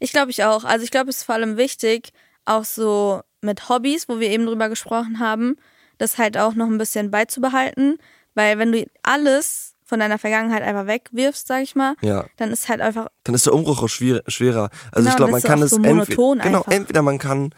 Ich 0.00 0.12
glaube 0.12 0.30
ich 0.30 0.42
auch. 0.44 0.64
Also 0.64 0.84
ich 0.84 0.90
glaube, 0.90 1.10
es 1.10 1.18
ist 1.18 1.22
vor 1.24 1.34
allem 1.36 1.56
wichtig, 1.56 2.10
auch 2.44 2.64
so 2.64 3.20
mit 3.40 3.68
Hobbys, 3.68 4.08
wo 4.08 4.18
wir 4.20 4.30
eben 4.30 4.46
drüber 4.46 4.68
gesprochen 4.68 5.20
haben, 5.20 5.56
das 5.98 6.18
halt 6.18 6.36
auch 6.36 6.54
noch 6.54 6.66
ein 6.66 6.78
bisschen 6.78 7.10
beizubehalten. 7.10 7.98
Weil 8.34 8.58
wenn 8.58 8.72
du 8.72 8.84
alles 9.02 9.74
von 9.84 10.00
deiner 10.00 10.18
Vergangenheit 10.18 10.62
einfach 10.62 10.86
wegwirfst, 10.86 11.46
sag 11.46 11.62
ich 11.62 11.76
mal, 11.76 11.94
Ja. 12.02 12.26
dann 12.36 12.50
ist 12.50 12.68
halt 12.68 12.80
einfach, 12.80 13.06
dann 13.24 13.34
ist 13.36 13.46
der 13.46 13.54
Umbruch 13.54 13.82
auch 13.82 13.88
schwer, 13.88 14.22
schwerer. 14.26 14.70
Also 14.90 15.04
Genau, 15.04 15.10
ich 15.10 15.16
glaube, 15.16 15.32
man 15.32 15.42
kann 15.42 15.60
auch 15.60 15.64
es 15.64 15.70
so 15.70 15.82
entweder, 15.82 16.42
genau, 16.42 16.64
entweder 16.68 17.02
man 17.02 17.18
kann, 17.18 17.54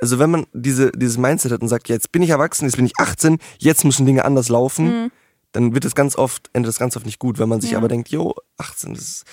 also 0.00 0.18
wenn 0.18 0.30
man 0.30 0.46
diese, 0.52 0.90
dieses 0.92 1.18
Mindset 1.18 1.52
hat 1.52 1.60
und 1.62 1.68
sagt, 1.68 1.88
jetzt 1.88 2.12
bin 2.12 2.22
ich 2.22 2.30
erwachsen, 2.30 2.64
jetzt 2.66 2.76
bin 2.76 2.86
ich 2.86 2.92
18, 2.98 3.38
jetzt 3.58 3.84
müssen 3.84 4.06
Dinge 4.06 4.24
anders 4.24 4.48
laufen, 4.48 4.86
Mhm. 5.04 5.10
dann 5.52 5.74
wird 5.74 5.84
es 5.84 5.94
ganz 5.94 6.16
oft, 6.16 6.50
endet 6.52 6.70
es 6.70 6.78
ganz 6.78 6.96
oft 6.96 7.06
nicht 7.06 7.18
gut, 7.18 7.38
wenn 7.38 7.48
man 7.48 7.60
sich 7.60 7.76
aber 7.76 7.88
denkt, 7.88 8.08
jo, 8.10 8.34
18, 8.58 8.94
das 8.94 9.02
ist, 9.02 9.24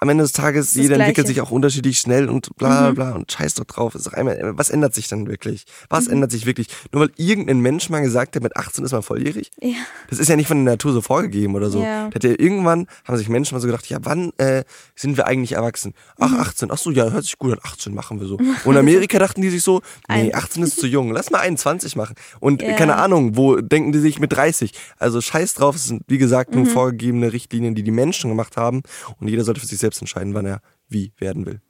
am 0.00 0.08
Ende 0.08 0.22
des 0.24 0.32
Tages, 0.32 0.66
das 0.68 0.74
jeder 0.74 0.96
entwickelt. 0.96 1.26
Mhm. 1.26 1.28
sich 1.28 1.40
auch 1.40 1.50
unterschiedlich 1.50 1.98
schnell 1.98 2.28
und 2.28 2.54
bla 2.56 2.90
bla 2.90 2.90
bla 2.92 3.12
und 3.16 3.30
scheiß 3.30 3.54
doch 3.54 3.64
drauf. 3.64 3.94
Ist 3.94 4.06
doch 4.06 4.12
einmal, 4.12 4.52
was 4.56 4.70
ändert 4.70 4.94
sich 4.94 5.08
dann 5.08 5.26
wirklich? 5.26 5.64
Was 5.88 6.06
Mhm. 6.06 6.12
ändert 6.14 6.30
sich 6.32 6.46
wirklich? 6.46 6.68
Nur 6.92 7.02
weil 7.02 7.10
irgendein 7.16 7.60
Mensch 7.60 7.88
mal 7.90 8.00
gesagt 8.00 8.36
hat, 8.36 8.42
mit 8.42 8.56
18 8.56 8.84
ist 8.84 8.92
man 8.92 9.02
volljährig? 9.02 9.50
ja, 9.60 9.74
Das 10.10 10.18
ist 10.18 10.28
ja 10.28 10.36
nicht 10.36 10.46
von 10.48 10.64
der 10.64 10.74
Natur 10.74 10.92
so 10.92 11.00
vorgegeben 11.00 11.54
oder 11.54 11.70
so. 11.70 11.82
Ja. 11.82 12.10
Ja 12.10 12.30
irgendwann, 12.38 12.86
haben 13.04 13.16
sich 13.16 13.28
Menschen 13.28 13.54
mal 13.54 13.60
so 13.60 13.66
gedacht, 13.66 13.86
ja, 13.88 13.98
wann 14.02 14.32
äh, 14.38 14.64
sind 14.94 15.16
wir 15.16 15.26
eigentlich 15.26 15.52
erwachsen? 15.52 15.94
Ach, 16.18 16.32
18. 16.32 16.70
Ach 16.70 16.78
so, 16.78 16.90
ja, 16.90 17.10
hört 17.10 17.24
sich 17.24 17.38
gut 17.38 17.52
an. 17.52 17.58
18 17.62 17.94
machen 17.94 18.20
wir 18.20 18.26
so. 18.26 18.36
Und 18.64 18.72
in 18.72 18.76
Amerika 18.76 19.18
dachten 19.18 19.40
die 19.42 19.50
sich 19.50 19.62
so, 19.62 19.82
nee, 20.08 20.32
18 20.32 20.62
ist 20.62 20.78
zu 20.80 20.86
jung. 20.86 21.10
Lass 21.12 21.30
mal 21.30 21.38
21 21.40 21.96
machen. 21.96 22.14
Und 22.40 22.62
äh, 22.62 22.70
Ja. 22.70 22.76
keine 22.76 22.96
Ahnung, 22.96 23.36
wo 23.36 23.56
denken 23.56 23.92
die 23.92 23.98
sich 24.00 24.18
mit 24.20 24.32
30? 24.32 24.72
Also 24.98 25.20
scheiß 25.20 25.54
drauf, 25.54 25.74
es 25.76 25.86
sind, 25.86 26.02
wie 26.06 26.18
gesagt, 26.18 26.54
nur 26.54 26.66
vorgegebene 26.66 27.32
Richtlinien, 27.32 27.74
die 27.74 27.82
die 27.82 27.90
Menschen 27.90 28.30
gemacht 28.30 28.56
haben. 28.56 28.82
Und 29.20 29.28
jeder 29.28 29.44
sollte 29.44 29.60
für 29.60 29.66
sich 29.66 29.71
selbst 29.78 30.00
entscheiden, 30.00 30.34
wann 30.34 30.46
er 30.46 30.60
wie 30.88 31.12
werden 31.18 31.46
will. 31.46 31.60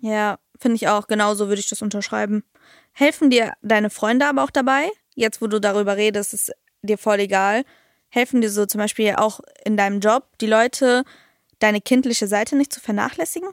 ja, 0.00 0.38
finde 0.58 0.76
ich 0.76 0.88
auch. 0.88 1.06
Genauso 1.06 1.48
würde 1.48 1.60
ich 1.60 1.68
das 1.68 1.82
unterschreiben. 1.82 2.44
Helfen 2.92 3.30
dir 3.30 3.52
deine 3.62 3.90
Freunde 3.90 4.26
aber 4.26 4.44
auch 4.44 4.50
dabei? 4.50 4.90
Jetzt, 5.14 5.40
wo 5.40 5.46
du 5.46 5.60
darüber 5.60 5.96
redest, 5.96 6.34
ist 6.34 6.52
dir 6.82 6.98
voll 6.98 7.20
egal. 7.20 7.64
Helfen 8.08 8.40
dir 8.40 8.50
so 8.50 8.66
zum 8.66 8.78
Beispiel 8.80 9.14
auch 9.16 9.40
in 9.64 9.76
deinem 9.76 10.00
Job 10.00 10.38
die 10.40 10.46
Leute, 10.46 11.04
deine 11.58 11.80
kindliche 11.80 12.26
Seite 12.26 12.56
nicht 12.56 12.72
zu 12.72 12.80
vernachlässigen? 12.80 13.48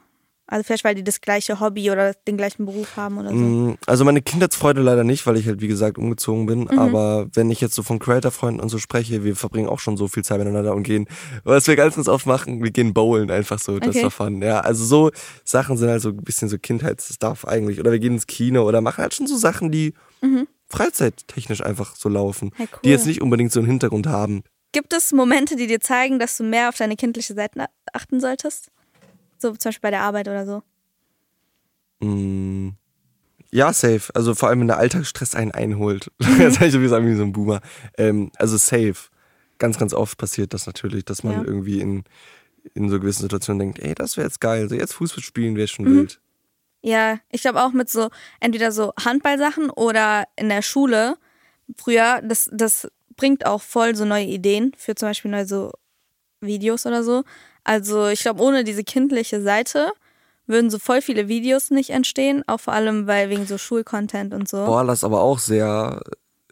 Also 0.52 0.64
vielleicht, 0.66 0.84
weil 0.84 0.96
die 0.96 1.04
das 1.04 1.22
gleiche 1.22 1.62
Hobby 1.62 1.90
oder 1.92 2.14
den 2.28 2.36
gleichen 2.36 2.66
Beruf 2.66 2.98
haben 2.98 3.18
oder 3.18 3.30
so. 3.30 3.36
Mm, 3.36 3.78
Also 3.86 4.04
meine 4.04 4.22
Kindheitsfreude 4.22 4.82
leider 4.82 5.06
nicht, 5.06 5.26
weil 5.26 5.38
ich 5.38 5.48
halt 5.48 5.62
wie 5.62 5.68
gesagt 5.70 5.98
umgezogen 5.98 6.46
bin. 6.46 6.60
Mhm. 6.66 6.78
Aber 6.78 7.28
wenn 7.34 7.50
ich 7.50 7.62
jetzt 7.62 7.74
so 7.74 7.84
von 7.84 8.00
Creator-Freunden 8.00 8.60
und 8.60 8.68
so 8.68 8.78
spreche, 8.78 9.24
wir 9.24 9.36
verbringen 9.38 9.70
auch 9.70 9.80
schon 9.80 9.96
so 9.96 10.10
viel 10.10 10.24
Zeit 10.26 10.40
miteinander 10.40 10.76
und 10.76 10.84
gehen, 10.84 11.08
was 11.46 11.68
wir 11.68 11.76
ganz, 11.78 11.98
oft 12.08 12.26
machen, 12.26 12.62
wir 12.64 12.72
gehen 12.72 12.94
bowlen 12.94 13.32
einfach 13.32 13.60
so, 13.60 13.80
das 13.80 13.96
Okay. 13.96 14.04
war 14.04 14.12
fun. 14.12 14.42
Ja, 14.42 14.60
also 14.60 14.84
so 14.84 15.12
Sachen 15.46 15.78
sind 15.78 15.90
halt 15.90 16.02
so 16.02 16.10
ein 16.10 16.18
bisschen 16.18 16.50
so 16.50 16.58
Kindheitsstuff 16.60 17.46
eigentlich. 17.48 17.80
Oder 17.80 17.92
wir 17.94 18.00
gehen 18.00 18.14
ins 18.14 18.28
Kino 18.28 18.68
oder 18.68 18.82
machen 18.82 19.02
halt 19.02 19.14
schon 19.14 19.28
so 19.28 19.38
Sachen, 19.38 19.72
die 19.72 19.94
freizeittechnisch 20.68 21.62
einfach 21.64 21.96
so 21.96 22.10
laufen. 22.10 22.48
Mhm. 22.50 22.54
Hey, 22.58 22.68
cool. 22.74 22.80
Die 22.86 22.90
jetzt 22.90 23.06
nicht 23.06 23.22
unbedingt 23.22 23.52
so 23.52 23.60
einen 23.60 23.68
Hintergrund 23.70 24.08
haben. 24.08 24.44
Gibt 24.74 24.94
es 24.94 25.12
Momente, 25.12 25.56
die 25.56 25.68
dir 25.68 25.82
zeigen, 25.82 26.18
dass 26.20 26.38
du 26.38 26.44
mehr 26.44 26.70
auf 26.70 26.78
deine 26.78 26.96
kindliche 26.96 27.34
Seite 27.34 27.66
achten 27.94 28.20
solltest? 28.22 28.70
So 29.42 29.52
zum 29.56 29.70
Beispiel 29.70 29.82
bei 29.82 29.92
der 29.92 30.02
Arbeit 30.02 30.28
oder 30.28 30.46
so. 30.46 30.64
Mm, 32.00 32.70
Ja, 33.52 33.74
safe. 33.74 34.14
Also 34.16 34.34
vor 34.34 34.48
allem, 34.50 34.62
wenn 34.62 34.68
der 34.68 34.78
Alltagsstress 34.78 35.36
einen 35.36 35.52
einholt. 35.52 36.12
Mhm. 36.20 36.42
Jetzt 36.42 36.58
habe 36.60 36.68
ich 36.68 36.74
so 36.74 36.88
sagen 36.88 37.08
wie 37.08 37.16
so 37.16 37.24
ein 37.24 37.34
Boomer. 37.34 37.62
Ähm, 37.98 38.32
also 38.38 38.58
safe. 38.58 38.96
Ganz, 39.58 39.78
ganz 39.78 39.94
oft 39.94 40.18
passiert 40.18 40.54
das 40.54 40.66
natürlich, 40.68 41.06
dass 41.06 41.24
man 41.24 41.34
Ja. 41.36 41.44
irgendwie 41.44 41.82
in, 41.82 42.04
in 42.74 42.90
so 42.90 43.00
gewissen 43.00 43.24
Situationen 43.24 43.60
denkt, 43.60 43.80
ey, 43.80 43.94
das 43.94 44.18
wäre 44.18 44.26
jetzt 44.28 44.40
geil. 44.42 44.70
So 44.70 44.76
jetzt 44.76 44.94
Fußball 44.94 45.24
spielen 45.24 45.56
wäre 45.56 45.68
schon 45.68 45.86
Mhm. 45.86 45.96
wild. 45.98 46.22
Ja, 46.84 47.20
ich 47.30 47.42
glaube 47.42 47.62
auch 47.62 47.74
mit 47.74 47.90
so 47.90 48.10
entweder 48.40 48.72
so 48.72 48.94
Handballsachen 49.04 49.70
oder 49.70 50.28
in 50.36 50.50
der 50.50 50.62
Schule. 50.64 51.18
Früher, 51.78 52.22
das, 52.24 52.50
das 52.54 52.90
bringt 53.18 53.46
auch 53.46 53.62
voll 53.62 53.96
so 53.96 54.04
neue 54.06 54.26
Ideen 54.26 54.72
für 54.78 54.96
zum 54.96 55.10
Beispiel 55.10 55.30
neue 55.30 55.46
so 55.46 55.72
Videos 56.40 56.86
oder 56.88 57.04
so. 57.04 57.24
Also 57.64 58.08
ich 58.08 58.22
glaube, 58.22 58.42
ohne 58.42 58.64
diese 58.64 58.84
kindliche 58.84 59.42
Seite 59.42 59.92
würden 60.48 60.70
so 60.70 60.80
voll 60.80 61.02
viele 61.02 61.28
Videos 61.28 61.70
nicht 61.70 61.92
entstehen, 61.92 62.44
auch 62.48 62.60
vor 62.60 62.74
allem 62.74 63.08
weil 63.08 63.30
wegen 63.30 63.46
so 63.46 63.58
Schulcontent 63.58 64.34
und 64.34 64.50
so. 64.50 64.66
Boah, 64.66 64.84
das 64.84 65.00
ist 65.00 65.04
aber 65.04 65.22
auch 65.22 65.40
sehr 65.40 66.02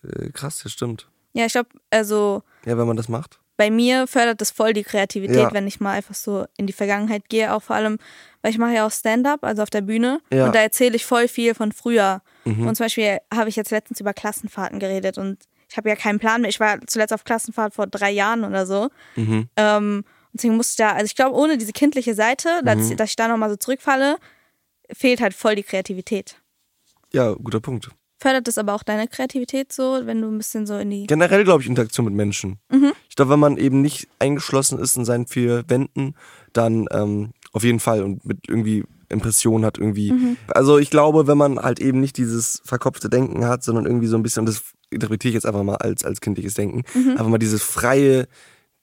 äh, 0.03 0.29
krass, 0.29 0.61
das 0.63 0.71
stimmt. 0.71 1.07
Ja, 1.33 1.45
ich 1.45 1.51
glaube, 1.53 1.69
also 1.89 2.43
Ja, 2.65 2.77
wenn 2.77 2.87
man 2.87 2.97
das 2.97 3.09
macht. 3.09 3.39
bei 3.57 3.69
mir 3.71 4.07
fördert 4.07 4.39
das 4.39 4.51
voll 4.51 4.73
die 4.73 4.83
Kreativität, 4.83 5.35
Ja. 5.37 5.53
wenn 5.53 5.67
ich 5.67 5.79
mal 5.81 5.91
einfach 5.93 6.15
so 6.15 6.45
in 6.57 6.65
die 6.67 6.73
Vergangenheit 6.73 7.27
gehe, 7.29 7.53
auch 7.53 7.61
vor 7.63 7.75
allem, 7.75 7.97
weil 8.41 8.51
ich 8.51 8.57
mache 8.57 8.73
ja 8.73 8.85
auch 8.85 8.91
Stand-up, 8.91 9.43
also 9.43 9.63
auf 9.63 9.69
der 9.69 9.81
Bühne 9.81 10.21
Ja. 10.31 10.37
Mhm. 10.43 10.43
und 10.47 10.55
da 10.55 10.59
erzähle 10.61 10.95
ich 10.95 11.05
voll 11.05 11.27
viel 11.27 11.53
von 11.55 11.71
früher. 11.71 12.21
Und 12.45 12.75
zum 12.75 12.85
Beispiel 12.85 13.19
habe 13.31 13.47
ich 13.49 13.55
jetzt 13.57 13.69
letztens 13.69 13.99
über 13.99 14.11
Klassenfahrten 14.13 14.79
geredet 14.79 15.19
und 15.19 15.37
ich 15.69 15.77
habe 15.77 15.87
ja 15.89 15.95
keinen 15.95 16.17
Plan 16.17 16.41
mehr. 16.41 16.49
Ich 16.49 16.59
war 16.59 16.79
zuletzt 16.87 17.13
auf 17.13 17.23
Klassenfahrt 17.25 17.75
vor 17.75 17.85
drei 17.85 18.09
Jahren 18.09 18.43
oder 18.43 18.65
so. 18.65 18.89
Mhm. 19.15 19.49
Ähm, 19.55 20.03
und 20.31 20.35
deswegen 20.35 20.55
musste 20.57 20.71
ich 20.73 20.77
da, 20.77 20.93
also 20.93 21.05
ich 21.05 21.15
glaube, 21.15 21.35
ohne 21.35 21.57
diese 21.57 21.71
kindliche 21.73 22.13
Seite, 22.15 22.49
Mhm. 22.61 22.65
dass, 22.65 22.95
dass 22.95 23.09
ich 23.11 23.15
da 23.15 23.27
nochmal 23.27 23.49
so 23.49 23.55
zurückfalle, 23.55 24.17
fehlt 24.91 25.21
halt 25.21 25.33
voll 25.33 25.55
die 25.55 25.63
Kreativität. 25.63 26.37
Ja, 27.13 27.33
guter 27.33 27.59
Punkt. 27.59 27.89
Fördert 28.21 28.47
das 28.47 28.57
aber 28.57 28.73
auch 28.73 28.83
deine 28.83 29.07
Kreativität 29.07 29.71
so, 29.71 30.01
wenn 30.03 30.21
du 30.21 30.27
ein 30.29 30.37
bisschen 30.37 30.67
so 30.67 30.77
in 30.77 30.89
die. 30.89 31.07
Generell 31.07 31.43
glaube 31.45 31.61
ich 31.63 31.69
Interaktion 31.69 32.05
mit 32.05 32.13
Menschen. 32.13 32.59
Ich 33.07 33.15
glaube, 33.15 33.31
wenn 33.31 33.39
man 33.39 33.55
eben 33.57 33.81
nicht 33.81 34.09
eingeschlossen 34.19 34.77
ist 34.77 34.97
in 34.97 35.05
seinen 35.05 35.25
vier 35.25 35.63
Wänden, 35.69 36.15
dann 36.51 36.85
ähm, 36.91 37.31
auf 37.53 37.63
jeden 37.63 37.79
Fall 37.79 38.03
und 38.03 38.25
mit 38.25 38.39
irgendwie 38.49 38.83
Impressionen 39.07 39.65
hat 39.65 39.77
irgendwie. 39.77 40.13
Also 40.49 40.77
ich 40.77 40.89
glaube, 40.89 41.27
wenn 41.27 41.37
man 41.37 41.59
halt 41.59 41.79
eben 41.79 41.99
nicht 42.01 42.17
dieses 42.17 42.61
verkopfte 42.65 43.09
Denken 43.09 43.45
hat, 43.47 43.63
sondern 43.63 43.85
irgendwie 43.85 44.07
so 44.07 44.17
ein 44.17 44.21
bisschen, 44.23 44.41
und 44.41 44.45
das 44.47 44.63
interpretiere 44.91 45.29
ich 45.29 45.35
jetzt 45.35 45.45
einfach 45.45 45.63
mal 45.63 45.77
als, 45.77 46.03
als 46.03 46.19
kindliches 46.19 46.55
Denken, 46.55 46.83
einfach 47.11 47.27
mal 47.29 47.37
dieses 47.39 47.63
freie, 47.63 48.27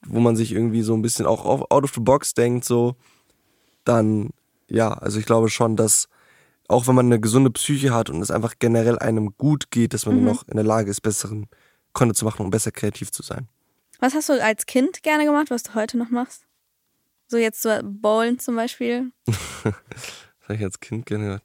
wo 0.05 0.21
man 0.21 0.37
sich 0.37 0.53
irgendwie 0.53 0.83
so 0.83 0.95
ein 0.95 1.03
bisschen 1.03 1.27
auch 1.27 1.45
out 1.45 1.85
of 1.85 1.95
the 1.95 2.01
box 2.01 2.35
denkt, 2.35 2.65
so, 2.65 2.97
dann 3.85 4.31
ja, 4.69 4.93
also 4.93 5.19
ich 5.19 5.27
glaube 5.27 5.49
schon, 5.49 5.77
dass 5.77 6.09
auch 6.69 6.89
wenn 6.89 6.97
man 6.97 7.07
eine 7.07 7.21
gesunde 7.21 7.51
Psyche 7.51 7.95
hat 7.95 8.11
und 8.11 8.21
es 8.21 8.31
einfach 8.31 8.55
generell 8.59 8.99
einem 8.99 9.37
gut 9.39 9.71
geht, 9.71 9.95
dass 9.95 10.07
man 10.07 10.25
noch 10.25 10.47
in 10.49 10.57
der 10.57 10.65
Lage 10.65 10.91
ist, 10.91 11.01
besseren 11.01 11.47
Content 11.93 12.17
zu 12.17 12.25
machen 12.25 12.43
und 12.43 12.51
besser 12.51 12.73
kreativ 12.73 13.13
zu 13.13 13.23
sein. 13.23 13.49
Was 14.01 14.15
hast 14.15 14.29
du 14.29 14.43
als 14.43 14.67
Kind 14.67 15.03
gerne 15.03 15.25
gemacht, 15.25 15.51
was 15.51 15.63
du 15.63 15.75
heute 15.75 15.97
noch 15.97 16.11
machst? 16.11 16.45
So 17.29 17.37
jetzt 17.37 17.63
so 17.63 17.71
Bowlen 17.83 18.39
zum 18.39 18.57
Beispiel. 18.57 19.13
Das 20.41 20.51
habe 20.51 20.59
ich 20.61 20.65
als 20.65 20.79
Kind 20.79 21.07
gerne 21.07 21.25
gehört. 21.25 21.43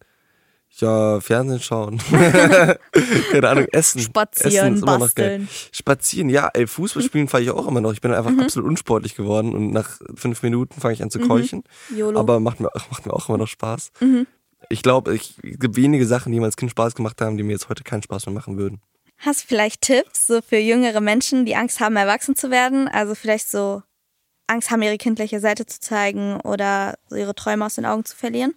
Ja, 0.78 1.20
Fernsehen 1.20 1.60
schauen. 1.60 1.98
Keine 3.32 3.50
Ahnung, 3.50 3.66
Essen. 3.72 4.02
Spazieren, 4.02 4.52
Essen 4.54 4.76
ist 4.76 4.82
immer 4.82 4.98
noch 4.98 5.14
geil. 5.14 5.40
basteln. 5.40 5.50
Spazieren, 5.72 6.30
ja, 6.30 6.50
ey, 6.54 6.66
Fußball 6.66 7.04
spielen 7.04 7.28
fahre 7.28 7.44
ich 7.44 7.52
auch 7.52 7.68
immer 7.68 7.82
noch. 7.82 7.94
Ich 7.94 8.02
bin 8.02 8.14
einfach 8.14 8.32
absolut 8.38 8.70
unsportlich 8.70 9.16
geworden 9.16 9.54
und 9.54 9.72
nach 9.72 10.00
fünf 10.16 10.42
Minuten 10.44 10.80
fange 10.80 10.94
ich 10.94 11.04
an 11.04 11.12
zu 11.12 11.20
keuchen. 11.20 11.64
YOLO. 11.96 12.20
Aber 12.20 12.40
macht 12.40 12.60
mir, 12.60 12.70
macht 12.90 13.06
mir 13.06 13.14
auch 13.14 13.28
immer 13.30 13.38
noch 13.38 13.48
Spaß. 13.48 13.92
Ich 14.70 14.82
glaube, 14.82 15.14
ich, 15.14 15.36
es 15.44 15.60
gibt 15.60 15.76
wenige 15.76 16.06
Sachen, 16.08 16.32
die 16.32 16.40
mir 16.40 16.46
als 16.46 16.56
Kind 16.56 16.72
Spaß 16.72 16.96
gemacht 16.96 17.22
haben, 17.22 17.38
die 17.38 17.44
mir 17.44 17.52
jetzt 17.52 17.70
heute 17.70 17.84
keinen 17.84 18.04
Spaß 18.04 18.26
mehr 18.28 18.34
machen 18.36 18.58
würden. 18.58 18.82
Hast 19.18 19.44
du 19.44 19.48
vielleicht 19.48 19.82
Tipps 19.82 20.26
so 20.26 20.42
für 20.42 20.58
jüngere 20.58 21.02
Menschen, 21.02 21.46
die 21.46 21.56
Angst 21.56 21.80
haben, 21.80 21.96
erwachsen 21.96 22.36
zu 22.36 22.50
werden? 22.50 22.88
Also 22.88 23.14
vielleicht 23.14 23.52
so 23.52 23.84
Angst 24.48 24.72
haben, 24.72 24.82
ihre 24.82 24.98
kindliche 24.98 25.40
Seite 25.40 25.66
zu 25.66 25.80
zeigen 25.80 26.40
oder 26.42 26.96
so 27.08 27.16
ihre 27.16 27.36
Träume 27.36 27.66
aus 27.66 27.76
den 27.76 27.86
Augen 27.86 28.04
zu 28.04 28.16
verlieren? 28.16 28.54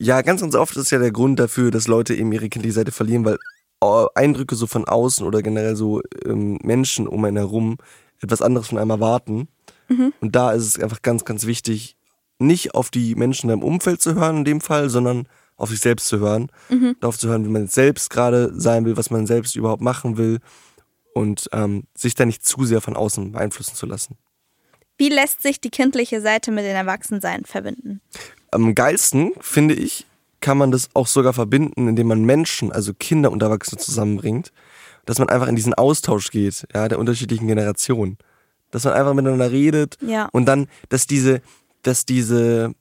Ja, 0.00 0.22
ganz, 0.22 0.40
ganz 0.40 0.54
oft 0.54 0.76
ist 0.76 0.90
ja 0.90 0.98
der 0.98 1.12
Grund 1.12 1.38
dafür, 1.38 1.70
dass 1.70 1.88
Leute 1.88 2.14
eben 2.14 2.32
ihre 2.32 2.48
kindliche 2.48 2.74
Seite 2.74 2.92
verlieren, 2.92 3.24
weil 3.24 3.38
äh, 3.82 4.06
Eindrücke 4.14 4.54
so 4.54 4.66
von 4.66 4.86
außen 4.86 5.26
oder 5.26 5.42
generell 5.42 5.76
so 5.76 6.00
ähm, 6.24 6.58
Menschen 6.62 7.08
um 7.08 7.24
einen 7.24 7.36
herum 7.36 7.78
etwas 8.20 8.42
anderes 8.42 8.68
von 8.68 8.78
einem 8.78 8.90
erwarten. 8.90 9.48
Und 10.20 10.36
da 10.36 10.52
ist 10.52 10.66
es 10.66 10.82
einfach 10.82 11.02
ganz, 11.02 11.24
ganz 11.24 11.46
wichtig, 11.46 11.96
nicht 12.38 12.74
auf 12.74 12.90
die 12.90 13.14
Menschen 13.14 13.48
in 13.48 13.60
deinem 13.60 13.64
Umfeld 13.66 14.00
zu 14.00 14.14
hören 14.14 14.38
in 14.38 14.44
dem 14.44 14.60
Fall, 14.60 14.88
sondern 14.90 15.28
auf 15.56 15.70
sich 15.70 15.80
selbst 15.80 16.08
zu 16.08 16.20
hören. 16.20 16.50
Darauf 17.00 17.18
zu 17.18 17.28
hören, 17.28 17.44
wie 17.44 17.50
man 17.50 17.66
selbst 17.66 18.10
gerade 18.10 18.52
sein 18.54 18.84
will, 18.84 18.96
was 18.96 19.10
man 19.10 19.26
selbst 19.26 19.56
überhaupt 19.56 19.82
machen 19.82 20.16
will 20.16 20.38
und 21.14 21.48
ähm, 21.52 21.84
sich 21.96 22.14
da 22.14 22.26
nicht 22.26 22.44
zu 22.44 22.64
sehr 22.64 22.80
von 22.80 22.96
außen 22.96 23.32
beeinflussen 23.32 23.74
zu 23.74 23.86
lassen. 23.86 24.16
Wie 24.98 25.08
lässt 25.08 25.42
sich 25.42 25.60
die 25.60 25.70
kindliche 25.70 26.20
Seite 26.20 26.50
mit 26.50 26.64
dem 26.64 26.76
Erwachsensein 26.76 27.44
verbinden? 27.44 28.00
Am 28.50 28.74
geilsten, 28.74 29.32
finde 29.40 29.74
ich, 29.74 30.06
kann 30.40 30.58
man 30.58 30.70
das 30.70 30.88
auch 30.94 31.06
sogar 31.06 31.32
verbinden, 31.32 31.88
indem 31.88 32.06
man 32.08 32.24
Menschen, 32.24 32.70
also 32.72 32.94
Kinder 32.94 33.30
und 33.32 33.42
Erwachsene 33.42 33.80
zusammenbringt. 33.80 34.52
Dass 35.04 35.18
man 35.18 35.28
einfach 35.30 35.48
in 35.48 35.56
diesen 35.56 35.74
Austausch 35.74 36.30
geht, 36.30 36.66
ja, 36.74 36.86
der 36.88 36.98
unterschiedlichen 36.98 37.46
Generationen. 37.48 38.18
Dass 38.70 38.84
man 38.84 38.92
einfach 38.92 39.14
miteinander 39.14 39.50
redet 39.50 39.96
Ja. 40.02 40.28
und 40.32 40.44
dann, 40.44 40.68
dass 40.90 41.06
diese, 41.06 41.40
dass 41.82 42.04
diese, 42.04 42.74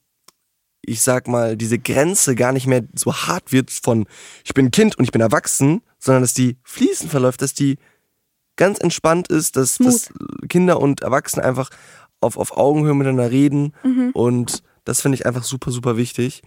ich 0.81 1.01
sag 1.01 1.27
mal, 1.27 1.55
diese 1.55 1.79
Grenze 1.79 2.35
gar 2.35 2.51
nicht 2.51 2.67
mehr 2.67 2.83
so 2.95 3.13
hart 3.13 3.51
wird 3.53 3.71
von 3.71 4.05
ich 4.43 4.53
bin 4.53 4.71
Kind 4.71 4.97
und 4.97 5.05
ich 5.05 5.11
bin 5.11 5.21
erwachsen, 5.21 5.81
sondern 5.99 6.21
dass 6.23 6.33
die 6.33 6.57
fließend 6.63 7.09
verläuft, 7.09 7.41
dass 7.41 7.53
die 7.53 7.77
ganz 8.57 8.79
entspannt 8.79 9.29
ist, 9.29 9.55
dass, 9.55 9.77
dass 9.77 10.09
Kinder 10.49 10.79
und 10.81 11.01
Erwachsene 11.01 11.43
einfach 11.45 11.69
auf, 12.19 12.37
auf 12.37 12.57
Augenhöhe 12.57 12.93
miteinander 12.93 13.31
reden 13.31 13.73
und 14.13 14.63
das 14.87 15.01
finde 15.01 15.15
ich 15.15 15.25
einfach 15.25 15.43
super, 15.43 15.71
super 15.71 15.97
wichtig. 15.97 16.41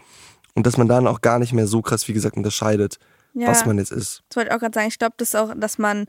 Und 0.54 0.66
dass 0.66 0.76
man 0.76 0.88
dann 0.88 1.06
auch 1.06 1.20
gar 1.20 1.38
nicht 1.38 1.52
mehr 1.52 1.66
so 1.66 1.80
krass, 1.82 2.08
wie 2.08 2.12
gesagt, 2.12 2.36
unterscheidet, 2.36 2.98
Ja. 3.34 3.48
was 3.48 3.64
man 3.66 3.78
jetzt 3.78 3.92
ist. 3.92 4.22
Das 4.28 4.36
wollte 4.36 4.50
ich 4.50 4.54
auch 4.56 4.60
gerade 4.60 4.74
sagen. 4.74 4.88
Ich 4.88 4.98
glaube, 4.98 5.14
das 5.18 5.34
auch, 5.34 5.52
dass 5.56 5.78
man 5.78 6.06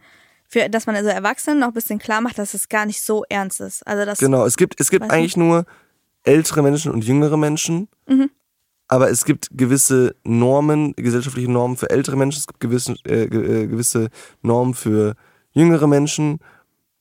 für, 0.48 0.68
dass 0.70 0.86
man 0.86 0.96
also 0.96 1.10
Erwachsenen 1.10 1.60
noch 1.60 1.68
ein 1.68 1.74
bisschen 1.74 2.00
klar 2.00 2.20
macht, 2.22 2.38
dass 2.38 2.54
es 2.54 2.68
gar 2.68 2.86
nicht 2.86 3.02
so 3.02 3.24
ernst 3.30 3.62
ist. 3.62 3.86
Also 3.88 4.06
das 4.06 4.20
Genau, 4.20 4.46
es 4.46 4.58
gibt, 4.58 4.80
es 4.82 4.90
gibt 4.90 5.10
eigentlich 5.10 5.38
nur 5.38 5.66
ältere 6.24 6.62
Menschen 6.62 6.92
und 6.92 7.04
jüngere 7.06 7.38
Menschen. 7.38 7.88
Aber 8.88 9.10
es 9.10 9.24
gibt 9.24 9.48
gewisse 9.52 10.16
Normen, 10.26 10.94
gesellschaftliche 10.98 11.50
Normen 11.50 11.78
für 11.78 11.90
ältere 11.90 12.18
Menschen, 12.18 12.40
es 12.40 12.48
gibt 12.48 12.60
gewisse, 12.60 12.96
äh, 13.06 13.24
äh, 13.24 13.68
gewisse 13.68 14.10
Normen 14.42 14.74
für 14.74 15.16
jüngere 15.54 15.88
Menschen. 15.88 16.40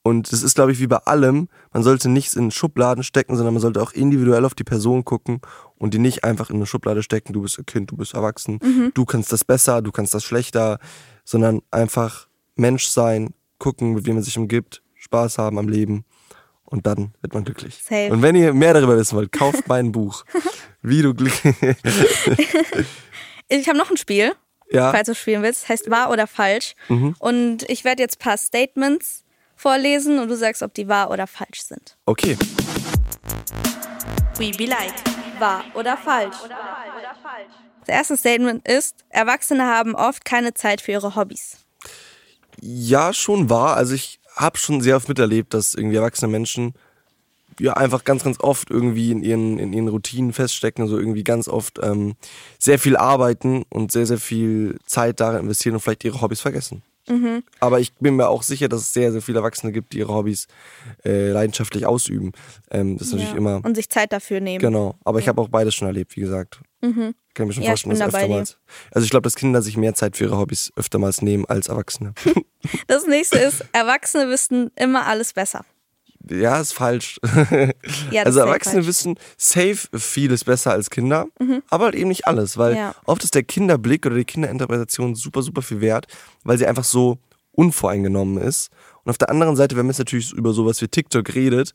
Und 0.03 0.33
das 0.33 0.43
ist, 0.43 0.55
glaube 0.55 0.73
ich, 0.73 0.81
wie 0.81 0.87
bei 0.87 0.97
allem, 0.97 1.49
man 1.73 1.83
sollte 1.83 2.09
nichts 2.09 2.35
in 2.35 2.51
Schubladen 2.51 3.05
stecken, 3.05 3.37
sondern 3.37 3.53
man 3.55 3.61
sollte 3.61 3.83
auch 3.83 3.93
individuell 3.93 4.47
auf 4.47 4.55
die 4.55 4.65
Person 4.65 5.05
gucken 5.05 5.41
und 5.77 5.93
die 5.93 5.99
nicht 5.99 6.25
einfach 6.25 6.49
in 6.49 6.57
eine 6.57 6.67
Schublade 6.67 7.03
stecken, 7.03 7.35
du 7.35 7.43
bist 7.43 7.59
ein 7.59 7.67
Kind, 7.67 7.91
du 7.91 7.97
bist 7.97 8.15
erwachsen, 8.15 8.93
du 8.95 9.05
kannst 9.05 9.31
das 9.31 9.45
besser, 9.45 9.83
du 9.83 9.93
kannst 9.93 10.15
das 10.15 10.25
schlechter, 10.25 10.79
sondern 11.25 11.61
einfach 11.71 12.29
Mensch 12.55 12.87
sein, 12.87 13.35
gucken, 13.59 13.93
mit 13.93 14.07
wem 14.07 14.15
man 14.15 14.25
sich 14.25 14.39
umgibt, 14.39 14.83
Spaß 14.95 15.37
haben 15.37 15.59
am 15.59 15.69
Leben 15.69 16.07
und 16.65 16.87
dann 16.87 17.13
wird 17.21 17.35
man 17.35 17.45
glücklich. 17.45 17.83
Safe. 17.83 18.11
Und 18.11 18.23
wenn 18.23 18.37
ihr 18.37 18.55
mehr 18.55 18.73
darüber 18.73 18.97
wissen 18.97 19.17
wollt, 19.17 19.33
kauft 19.33 19.69
mein 19.69 19.93
Buch. 19.93 20.25
Wie 20.83 21.03
du 21.03 21.15
glücklich. 21.15 21.77
Ich 23.53 23.69
habe 23.69 23.77
noch 23.77 23.91
ein 23.91 23.97
Spiel, 23.97 24.31
ja, 24.71 24.93
falls 24.93 25.09
du 25.09 25.15
spielen 25.17 25.43
willst. 25.43 25.69
Heißt 25.69 25.91
wahr 25.91 26.13
oder 26.13 26.29
falsch. 26.29 26.77
Mhm. 26.89 27.17
Und 27.19 27.69
ich 27.69 27.83
werde 27.83 28.01
jetzt 28.01 28.21
ein 28.21 28.25
paar 28.25 28.37
Statements 28.37 29.25
vorlesen 29.61 30.19
und 30.19 30.29
du 30.29 30.37
sagst, 30.37 30.63
ob 30.63 30.73
die 30.73 30.89
wahr 30.89 31.11
oder 31.11 31.27
falsch 31.27 31.63
sind. 31.63 31.97
okay. 32.07 32.37
We 34.39 34.53
be 34.57 34.65
like. 34.65 34.95
Wahr 35.39 35.65
oder 35.75 35.99
falsch? 35.99 36.37
Das 37.81 37.89
erste 37.89 38.17
Statement 38.17 38.67
ist, 38.67 39.05
Erwachsene 39.11 39.65
haben 39.65 39.95
oft 39.95 40.25
keine 40.25 40.55
Zeit 40.55 40.81
für 40.81 40.93
ihre 40.93 41.15
Hobbys. 41.15 41.59
Ja, 42.61 43.13
schon 43.13 43.51
wahr. 43.51 43.77
Also 43.77 43.95
ich 43.95 44.19
habe 44.35 44.57
schon 44.57 44.81
sehr 44.81 44.97
oft 44.97 45.09
miterlebt, 45.09 45.53
dass 45.53 45.75
irgendwie 45.75 45.97
erwachsene 45.97 46.31
Menschen 46.31 46.75
ja 47.59 47.75
einfach 47.75 48.05
ganz, 48.05 48.25
ganz 48.25 48.41
oft 48.41 48.71
irgendwie 48.71 49.11
in 49.11 49.23
ihren, 49.23 49.59
in 49.59 49.75
ihren 49.75 49.89
Routinen 49.89 50.33
feststecken, 50.33 50.87
so 50.87 50.99
irgendwie 50.99 51.25
ganz 51.25 51.49
oft 51.49 51.79
ähm, 51.83 52.17
sehr 52.59 52.79
viel 52.79 52.97
arbeiten 52.97 53.65
und 53.69 53.93
sehr, 53.93 54.07
sehr 54.07 54.19
viel 54.19 54.79
Zeit 54.87 55.21
darin 55.21 55.41
investieren 55.41 55.75
und 55.75 55.81
vielleicht 55.81 56.05
ihre 56.05 56.23
Hobbys 56.23 56.41
vergessen. 56.41 56.83
Aber 57.61 57.81
ich 57.81 57.93
bin 57.95 58.17
mir 58.17 58.29
auch 58.29 58.43
sicher, 58.43 58.69
dass 58.69 58.83
es 58.83 58.93
sehr, 58.93 59.13
sehr 59.13 59.23
viele 59.23 59.39
Erwachsene 59.39 59.73
gibt, 59.73 59.93
die 59.93 59.99
ihre 59.99 60.13
Hobbys 60.15 60.47
äh, 61.05 61.31
leidenschaftlich 61.31 61.87
ausüben. 61.87 62.33
Ähm, 62.71 62.97
das 62.99 63.09
ist 63.09 63.13
natürlich 63.15 63.33
Ja. 63.33 63.39
immer. 63.39 63.65
Und 63.65 63.75
sich 63.75 63.89
Zeit 63.91 64.13
dafür 64.13 64.41
nehmen. 64.41 64.61
Genau. 64.61 64.97
Aber 65.05 65.19
ich 65.19 65.29
habe 65.29 65.41
auch 65.43 65.49
beides 65.49 65.75
schon 65.75 65.87
erlebt, 65.89 66.17
wie 66.17 66.21
gesagt. 66.21 66.61
Kann 67.35 67.47
mir 67.47 67.53
schon 67.53 67.63
Ja, 67.63 67.75
ich 67.75 67.83
vorstellen, 67.83 67.99
dass 67.99 68.15
öftermals. 68.15 68.59
Also 68.91 69.05
ich 69.05 69.11
glaube, 69.11 69.25
dass 69.25 69.35
Kinder 69.35 69.61
sich 69.63 69.77
mehr 69.77 69.95
Zeit 69.95 70.17
für 70.17 70.25
ihre 70.25 70.39
Hobbys 70.39 70.73
öftermals 70.77 71.21
nehmen 71.23 71.45
als 71.47 71.69
Erwachsene. 71.69 72.15
Das 72.89 73.07
nächste 73.07 73.39
ist, 73.39 73.65
Erwachsene 73.73 74.29
wüssten 74.29 74.71
immer 74.77 75.07
alles 75.07 75.33
besser. 75.33 75.65
Ja, 76.29 76.61
ist 76.61 76.73
falsch. 76.73 77.21
Ja, 78.11 78.25
also 78.25 78.41
Erwachsene 78.41 78.75
falsch. 78.83 78.87
wissen 78.87 79.15
safe 79.37 79.89
vieles 79.99 80.45
besser 80.45 80.73
als 80.73 80.91
Kinder, 80.91 81.27
aber 81.71 81.87
halt 81.87 81.95
eben 81.95 82.09
nicht 82.09 82.27
alles, 82.27 82.59
weil 82.59 82.77
Ja. 82.77 82.95
oft 83.07 83.23
ist 83.25 83.35
der 83.35 83.43
Kinderblick 83.45 84.05
oder 84.07 84.17
die 84.17 84.25
Kinderinterpretation 84.25 85.15
super, 85.15 85.43
super 85.43 85.63
viel 85.63 85.81
wert, 85.81 86.07
weil 86.45 86.59
sie 86.59 86.67
einfach 86.67 86.85
so 86.85 87.19
unvoreingenommen 87.53 88.39
ist. 88.43 88.71
Und 89.05 89.11
auf 89.11 89.19
der 89.19 89.31
anderen 89.31 89.57
Seite, 89.57 89.77
wenn 89.77 89.87
man 89.87 89.91
jetzt 89.93 89.99
natürlich 89.99 90.33
über 90.33 90.53
sowas 90.53 90.81
wie 90.83 90.89
TikTok 90.89 91.35
redet, 91.35 91.73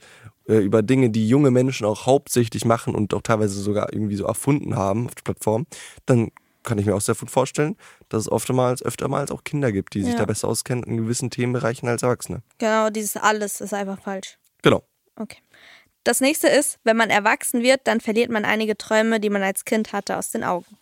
äh, 0.47 0.57
über 0.57 0.81
Dinge, 0.81 1.09
die 1.09 1.27
junge 1.27 1.51
Menschen 1.51 1.85
auch 1.85 2.05
hauptsächlich 2.05 2.65
machen 2.65 2.93
und 2.95 3.13
auch 3.13 3.21
teilweise 3.21 3.59
sogar 3.61 3.91
irgendwie 3.93 4.15
so 4.15 4.25
erfunden 4.25 4.75
haben 4.75 5.07
auf 5.07 5.15
der 5.15 5.23
Plattform, 5.23 5.65
dann 6.05 6.29
kann 6.65 6.77
ich 6.77 6.85
mir 6.85 6.95
auch 6.95 7.01
sehr 7.01 7.15
gut 7.15 7.31
vorstellen, 7.31 7.77
dass 8.09 8.23
es 8.23 8.31
oftmals, 8.31 8.83
öftermals 8.83 9.31
auch 9.31 9.43
Kinder 9.43 9.71
gibt, 9.71 9.93
die 9.93 10.01
sich 10.03 10.13
Ja. 10.13 10.19
da 10.19 10.25
besser 10.25 10.47
auskennen 10.47 10.83
in 10.83 10.97
gewissen 10.97 11.29
Themenbereichen 11.29 11.87
als 11.87 12.03
Erwachsene. 12.03 12.41
Genau, 12.57 12.89
dieses 12.89 13.15
alles 13.17 13.61
ist 13.61 13.73
einfach 13.73 14.01
falsch. 14.01 14.37
Genau. 14.61 14.83
Okay. 15.15 15.37
Das 16.03 16.19
nächste 16.21 16.47
ist, 16.47 16.77
wenn 16.83 16.97
man 16.97 17.09
erwachsen 17.09 17.61
wird, 17.63 17.81
dann 17.85 17.99
verliert 18.01 18.29
man 18.29 18.45
einige 18.45 18.77
Träume, 18.77 19.19
die 19.19 19.29
man 19.29 19.41
als 19.41 19.65
Kind 19.65 19.93
hatte, 19.93 20.17
aus 20.17 20.29
den 20.31 20.43
Augen. 20.43 20.77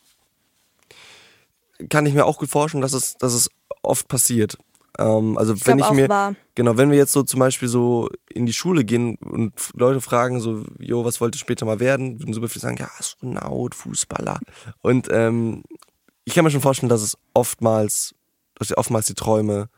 kann 1.90 2.06
ich 2.06 2.14
mir 2.14 2.26
auch 2.26 2.38
gut 2.38 2.50
vorstellen, 2.50 2.82
dass 2.82 2.94
es, 2.94 3.16
dass 3.18 3.34
es 3.34 3.50
oft 3.82 4.08
passiert. 4.08 4.58
Ähm, 5.00 5.38
also 5.38 5.54
Ich 5.54 5.66
wenn 5.66 5.80
ich 5.80 5.90
mir, 5.92 6.10
wahr. 6.10 6.36
genau, 6.56 6.78
wenn 6.78 6.92
wir 6.92 6.98
jetzt 6.98 7.14
so 7.14 7.24
zum 7.24 7.40
Beispiel 7.40 7.68
so 7.68 8.10
in 8.30 8.46
die 8.46 8.54
Schule 8.54 8.84
gehen 8.84 9.16
und 9.16 9.54
Leute 9.74 10.02
fragen 10.02 10.40
so, 10.40 10.64
jo, 10.80 11.04
was 11.04 11.20
wollt 11.20 11.36
ihr 11.36 11.40
später 11.40 11.66
mal 11.66 11.80
werden? 11.80 12.20
Würden 12.20 12.34
super 12.34 12.50
viele 12.50 12.62
sagen, 12.62 12.78
ja, 12.78 12.90
Astronaut, 13.00 13.76
Fußballer. 13.76 14.40
Und 14.82 15.08
ähm, 15.12 15.64
ich 16.26 16.36
kann 16.36 16.44
mir 16.44 16.52
schon 16.52 16.62
vorstellen, 16.62 16.90
dass 16.90 17.02
es 17.02 17.18
oftmals, 17.34 18.16
dass 18.56 18.76
oftmals 18.78 19.08
die 19.08 19.16
Träume 19.16 19.70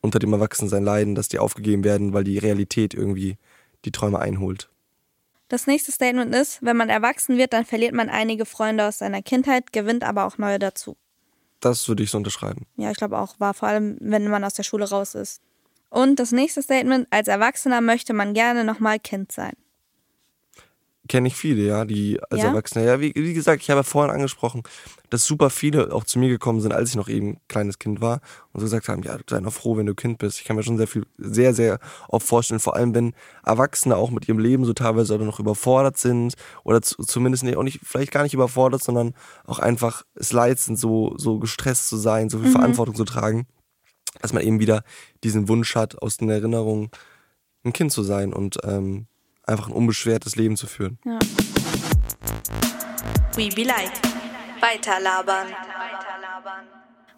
unter 0.00 0.18
dem 0.18 0.32
Erwachsensein 0.32 0.84
leiden, 0.84 1.14
dass 1.14 1.28
die 1.28 1.38
aufgegeben 1.38 1.84
werden, 1.84 2.12
weil 2.12 2.24
die 2.24 2.38
Realität 2.38 2.92
irgendwie 2.92 3.38
die 3.84 3.92
Träume 3.92 4.18
einholt. 4.18 4.68
Das 5.48 5.66
nächste 5.66 5.92
Statement 5.92 6.34
ist, 6.34 6.62
wenn 6.62 6.76
man 6.76 6.88
erwachsen 6.88 7.36
wird, 7.36 7.52
dann 7.52 7.64
verliert 7.64 7.92
man 7.92 8.08
einige 8.08 8.46
Freunde 8.46 8.86
aus 8.88 8.98
seiner 8.98 9.22
Kindheit, 9.22 9.72
gewinnt 9.72 10.02
aber 10.02 10.24
auch 10.24 10.38
neue 10.38 10.58
dazu. 10.58 10.96
Das 11.62 11.88
würde 11.88 12.02
ich 12.02 12.10
so 12.10 12.18
unterschreiben. 12.18 12.66
Ja, 12.76 12.90
ich 12.90 12.96
glaube 12.96 13.18
auch, 13.18 13.38
war 13.38 13.54
vor 13.54 13.68
allem, 13.68 13.96
wenn 14.00 14.28
man 14.28 14.44
aus 14.44 14.54
der 14.54 14.64
Schule 14.64 14.88
raus 14.88 15.14
ist. 15.14 15.40
Und 15.88 16.18
das 16.18 16.32
nächste 16.32 16.60
Statement, 16.60 17.06
als 17.10 17.28
Erwachsener 17.28 17.80
möchte 17.80 18.12
man 18.12 18.34
gerne 18.34 18.64
nochmal 18.64 18.98
Kind 18.98 19.30
sein. 19.30 19.52
Kenne 21.08 21.26
ich 21.26 21.34
viele, 21.34 21.62
ja, 21.62 21.84
die 21.84 22.20
als 22.30 22.42
Ja? 22.42 22.48
Erwachsene. 22.50 22.86
Ja, 22.86 23.00
wie, 23.00 23.12
wie 23.16 23.34
gesagt, 23.34 23.60
ich 23.60 23.70
habe 23.70 23.80
ja 23.80 23.82
vorhin 23.82 24.14
angesprochen, 24.14 24.62
dass 25.10 25.26
super 25.26 25.50
viele 25.50 25.92
auch 25.92 26.04
zu 26.04 26.20
mir 26.20 26.28
gekommen 26.28 26.60
sind, 26.60 26.72
als 26.72 26.90
ich 26.90 26.96
noch 26.96 27.08
eben 27.08 27.38
kleines 27.48 27.80
Kind 27.80 28.00
war 28.00 28.20
und 28.52 28.60
so 28.60 28.66
gesagt 28.66 28.86
haben, 28.88 29.02
ja, 29.02 29.18
sei 29.28 29.40
noch 29.40 29.52
froh, 29.52 29.76
wenn 29.76 29.86
du 29.86 29.96
Kind 29.96 30.18
bist. 30.18 30.38
Ich 30.38 30.44
kann 30.44 30.54
mir 30.54 30.62
schon 30.62 30.76
sehr 30.76 30.86
viel, 30.86 31.04
sehr, 31.18 31.54
sehr 31.54 31.80
oft 32.08 32.24
vorstellen, 32.26 32.60
vor 32.60 32.76
allem 32.76 32.94
wenn 32.94 33.14
Erwachsene 33.44 33.96
auch 33.96 34.10
mit 34.10 34.28
ihrem 34.28 34.38
Leben 34.38 34.64
so 34.64 34.74
teilweise 34.74 35.14
oder 35.16 35.24
noch 35.24 35.40
überfordert 35.40 35.98
sind 35.98 36.34
oder 36.62 36.82
zu, 36.82 37.02
zumindest 37.02 37.42
nicht, 37.42 37.56
auch 37.56 37.64
nicht, 37.64 37.80
vielleicht 37.82 38.12
gar 38.12 38.22
nicht 38.22 38.34
überfordert, 38.34 38.84
sondern 38.84 39.14
auch 39.44 39.58
einfach 39.58 40.04
es 40.14 40.32
leid 40.32 40.60
sind, 40.60 40.78
so, 40.78 41.14
so 41.18 41.40
gestresst 41.40 41.88
zu 41.88 41.96
sein, 41.96 42.30
so 42.30 42.38
viel 42.38 42.52
Verantwortung 42.52 42.94
zu 42.94 43.04
tragen, 43.04 43.46
dass 44.20 44.32
man 44.32 44.44
eben 44.44 44.60
wieder 44.60 44.84
diesen 45.24 45.48
Wunsch 45.48 45.74
hat, 45.74 46.00
aus 46.00 46.16
den 46.16 46.30
Erinnerungen 46.30 46.90
ein 47.64 47.72
Kind 47.72 47.90
zu 47.90 48.02
sein 48.04 48.32
und 48.32 48.58
ähm, 48.64 49.06
einfach 49.44 49.68
ein 49.68 49.72
unbeschwertes 49.72 50.36
Leben 50.36 50.56
zu 50.56 50.66
führen. 50.66 50.98
Ja. 51.04 51.18
We 53.36 53.48
be 53.54 53.62
like. 53.64 53.90
Weiterlabern. 54.60 55.48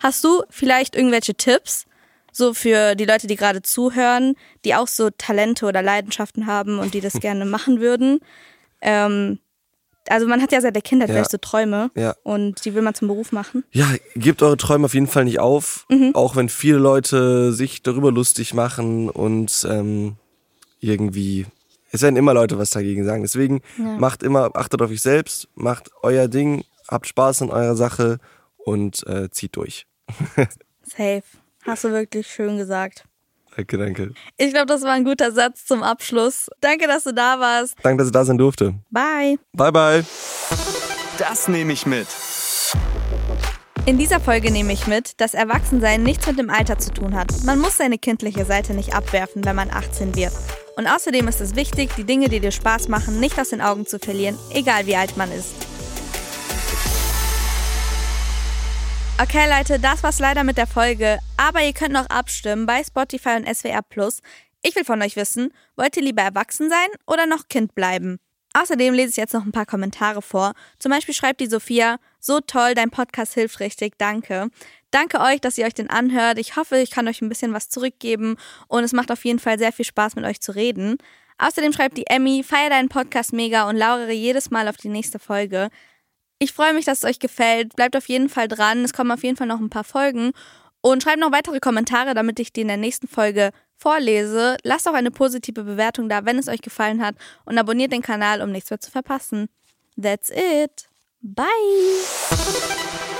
Hast 0.00 0.24
du 0.24 0.42
vielleicht 0.50 0.96
irgendwelche 0.96 1.34
Tipps, 1.34 1.84
so 2.32 2.54
für 2.54 2.94
die 2.94 3.04
Leute, 3.04 3.26
die 3.26 3.36
gerade 3.36 3.62
zuhören, 3.62 4.34
die 4.64 4.74
auch 4.74 4.88
so 4.88 5.10
Talente 5.10 5.66
oder 5.66 5.82
Leidenschaften 5.82 6.46
haben 6.46 6.78
und 6.78 6.94
die 6.94 7.00
das 7.00 7.12
gerne 7.20 7.44
machen 7.44 7.80
würden? 7.80 8.20
Ähm, 8.80 9.38
also 10.08 10.26
man 10.26 10.40
hat 10.42 10.52
ja 10.52 10.60
seit 10.60 10.74
der 10.74 10.82
Kindheit 10.82 11.08
Ja. 11.10 11.14
vielleicht 11.16 11.30
so 11.30 11.38
Träume 11.38 11.90
Ja. 11.94 12.14
und 12.22 12.64
die 12.64 12.74
will 12.74 12.82
man 12.82 12.94
zum 12.94 13.08
Beruf 13.08 13.32
machen. 13.32 13.64
Ja, 13.72 13.88
gebt 14.14 14.42
eure 14.42 14.56
Träume 14.56 14.86
auf 14.86 14.94
jeden 14.94 15.06
Fall 15.06 15.24
nicht 15.24 15.38
auf, 15.40 15.86
auch 16.14 16.36
wenn 16.36 16.48
viele 16.48 16.78
Leute 16.78 17.52
sich 17.52 17.82
darüber 17.82 18.10
lustig 18.12 18.52
machen 18.54 19.08
und 19.10 19.66
ähm, 19.68 20.16
irgendwie, 20.80 21.46
es 21.94 22.02
werden 22.02 22.16
immer 22.16 22.34
Leute 22.34 22.58
was 22.58 22.70
dagegen 22.70 23.04
sagen. 23.04 23.22
Deswegen 23.22 23.60
macht 23.78 24.22
immer, 24.22 24.50
achtet 24.54 24.82
auf 24.82 24.90
euch 24.90 25.00
selbst, 25.00 25.48
macht 25.54 25.90
euer 26.02 26.28
Ding, 26.28 26.64
habt 26.88 27.06
Spaß 27.06 27.42
an 27.42 27.50
eurer 27.50 27.76
Sache 27.76 28.18
und 28.56 29.06
äh, 29.06 29.30
zieht 29.30 29.56
durch. 29.56 29.86
Safe. 30.82 31.22
Hast 31.62 31.84
du 31.84 31.92
wirklich 31.92 32.26
schön 32.26 32.58
gesagt. 32.58 33.04
Danke, 33.56 33.78
danke. 33.78 34.12
Ich 34.36 34.52
glaube, 34.52 34.66
das 34.66 34.82
war 34.82 34.90
ein 34.90 35.04
guter 35.04 35.30
Satz 35.30 35.64
zum 35.64 35.82
Abschluss. 35.84 36.50
Danke, 36.60 36.88
dass 36.88 37.04
du 37.04 37.14
da 37.14 37.38
warst. 37.38 37.76
Danke, 37.82 37.98
dass 37.98 38.08
ich 38.08 38.12
da 38.12 38.24
sein 38.24 38.38
durfte. 38.38 38.74
Bye. 38.90 39.38
Bye, 39.52 39.72
bye. 39.72 40.04
Das 41.18 41.46
nehme 41.46 41.72
ich 41.72 41.86
mit. 41.86 42.08
In 43.86 43.98
dieser 43.98 44.18
Folge 44.18 44.50
nehme 44.50 44.72
ich 44.72 44.86
mit, 44.86 45.20
dass 45.20 45.34
Erwachsensein 45.34 46.02
nichts 46.02 46.26
mit 46.26 46.38
dem 46.38 46.48
Alter 46.48 46.78
zu 46.78 46.90
tun 46.90 47.14
hat. 47.14 47.28
Man 47.44 47.58
muss 47.58 47.76
seine 47.76 47.98
kindliche 47.98 48.46
Seite 48.46 48.72
nicht 48.72 48.94
abwerfen, 48.94 49.44
wenn 49.44 49.54
man 49.54 49.70
18 49.70 50.16
wird. 50.16 50.32
Und 50.78 50.86
außerdem 50.86 51.28
ist 51.28 51.42
es 51.42 51.54
wichtig, 51.54 51.90
die 51.94 52.04
Dinge, 52.04 52.30
die 52.30 52.40
dir 52.40 52.50
Spaß 52.50 52.88
machen, 52.88 53.20
nicht 53.20 53.38
aus 53.38 53.50
den 53.50 53.60
Augen 53.60 53.84
zu 53.84 53.98
verlieren, 53.98 54.38
egal 54.54 54.86
wie 54.86 54.96
alt 54.96 55.18
man 55.18 55.30
ist. 55.30 55.54
Okay, 59.20 59.46
Leute, 59.54 59.78
das 59.78 60.02
war's 60.02 60.18
leider 60.18 60.44
mit 60.44 60.56
der 60.56 60.66
Folge. 60.66 61.18
Aber 61.36 61.62
ihr 61.62 61.74
könnt 61.74 61.92
noch 61.92 62.06
abstimmen 62.06 62.64
bei 62.64 62.82
Spotify 62.82 63.36
und 63.36 63.54
SWR 63.54 63.82
Plus. 63.82 64.20
Ich 64.62 64.74
will 64.76 64.86
von 64.86 65.02
euch 65.02 65.14
wissen, 65.14 65.52
wollt 65.76 65.94
ihr 65.98 66.02
lieber 66.02 66.22
erwachsen 66.22 66.70
sein 66.70 66.88
oder 67.06 67.26
noch 67.26 67.48
Kind 67.48 67.74
bleiben? 67.74 68.18
Außerdem 68.54 68.94
lese 68.94 69.10
ich 69.10 69.16
jetzt 69.16 69.34
noch 69.34 69.44
ein 69.44 69.52
paar 69.52 69.66
Kommentare 69.66 70.22
vor. 70.22 70.54
Zum 70.78 70.90
Beispiel 70.90 71.12
schreibt 71.14 71.40
die 71.40 71.48
Sophia, 71.48 71.98
so 72.24 72.40
toll, 72.40 72.74
dein 72.74 72.90
Podcast 72.90 73.34
hilft 73.34 73.60
richtig, 73.60 73.98
danke. 73.98 74.48
Danke 74.90 75.20
euch, 75.20 75.40
dass 75.40 75.58
ihr 75.58 75.66
euch 75.66 75.74
den 75.74 75.90
anhört. 75.90 76.38
Ich 76.38 76.56
hoffe, 76.56 76.78
ich 76.78 76.90
kann 76.90 77.08
euch 77.08 77.20
ein 77.20 77.28
bisschen 77.28 77.52
was 77.52 77.68
zurückgeben 77.68 78.36
und 78.68 78.84
es 78.84 78.92
macht 78.92 79.10
auf 79.10 79.24
jeden 79.24 79.38
Fall 79.38 79.58
sehr 79.58 79.72
viel 79.72 79.84
Spaß, 79.84 80.16
mit 80.16 80.24
euch 80.24 80.40
zu 80.40 80.54
reden. 80.54 80.96
Außerdem 81.38 81.72
schreibt 81.72 81.98
die 81.98 82.06
Emmy, 82.06 82.42
feier 82.42 82.70
deinen 82.70 82.88
Podcast 82.88 83.32
mega 83.32 83.68
und 83.68 83.76
lauere 83.76 84.12
jedes 84.12 84.50
Mal 84.50 84.68
auf 84.68 84.76
die 84.76 84.88
nächste 84.88 85.18
Folge. 85.18 85.68
Ich 86.38 86.52
freue 86.52 86.74
mich, 86.74 86.84
dass 86.84 86.98
es 86.98 87.04
euch 87.04 87.18
gefällt. 87.18 87.76
Bleibt 87.76 87.96
auf 87.96 88.08
jeden 88.08 88.28
Fall 88.28 88.48
dran. 88.48 88.84
Es 88.84 88.92
kommen 88.92 89.10
auf 89.10 89.22
jeden 89.22 89.36
Fall 89.36 89.46
noch 89.46 89.60
ein 89.60 89.70
paar 89.70 89.84
Folgen. 89.84 90.32
Und 90.80 91.02
schreibt 91.02 91.20
noch 91.20 91.32
weitere 91.32 91.60
Kommentare, 91.60 92.14
damit 92.14 92.38
ich 92.38 92.52
die 92.52 92.60
in 92.60 92.68
der 92.68 92.76
nächsten 92.76 93.08
Folge 93.08 93.50
vorlese. 93.76 94.56
Lasst 94.62 94.88
auch 94.88 94.94
eine 94.94 95.10
positive 95.10 95.64
Bewertung 95.64 96.08
da, 96.08 96.24
wenn 96.24 96.38
es 96.38 96.48
euch 96.48 96.62
gefallen 96.62 97.04
hat. 97.04 97.16
Und 97.44 97.58
abonniert 97.58 97.92
den 97.92 98.02
Kanal, 98.02 98.42
um 98.42 98.52
nichts 98.52 98.70
mehr 98.70 98.80
zu 98.80 98.90
verpassen. 98.90 99.48
That's 100.00 100.30
it. 100.30 100.88
Bye. 101.24 103.13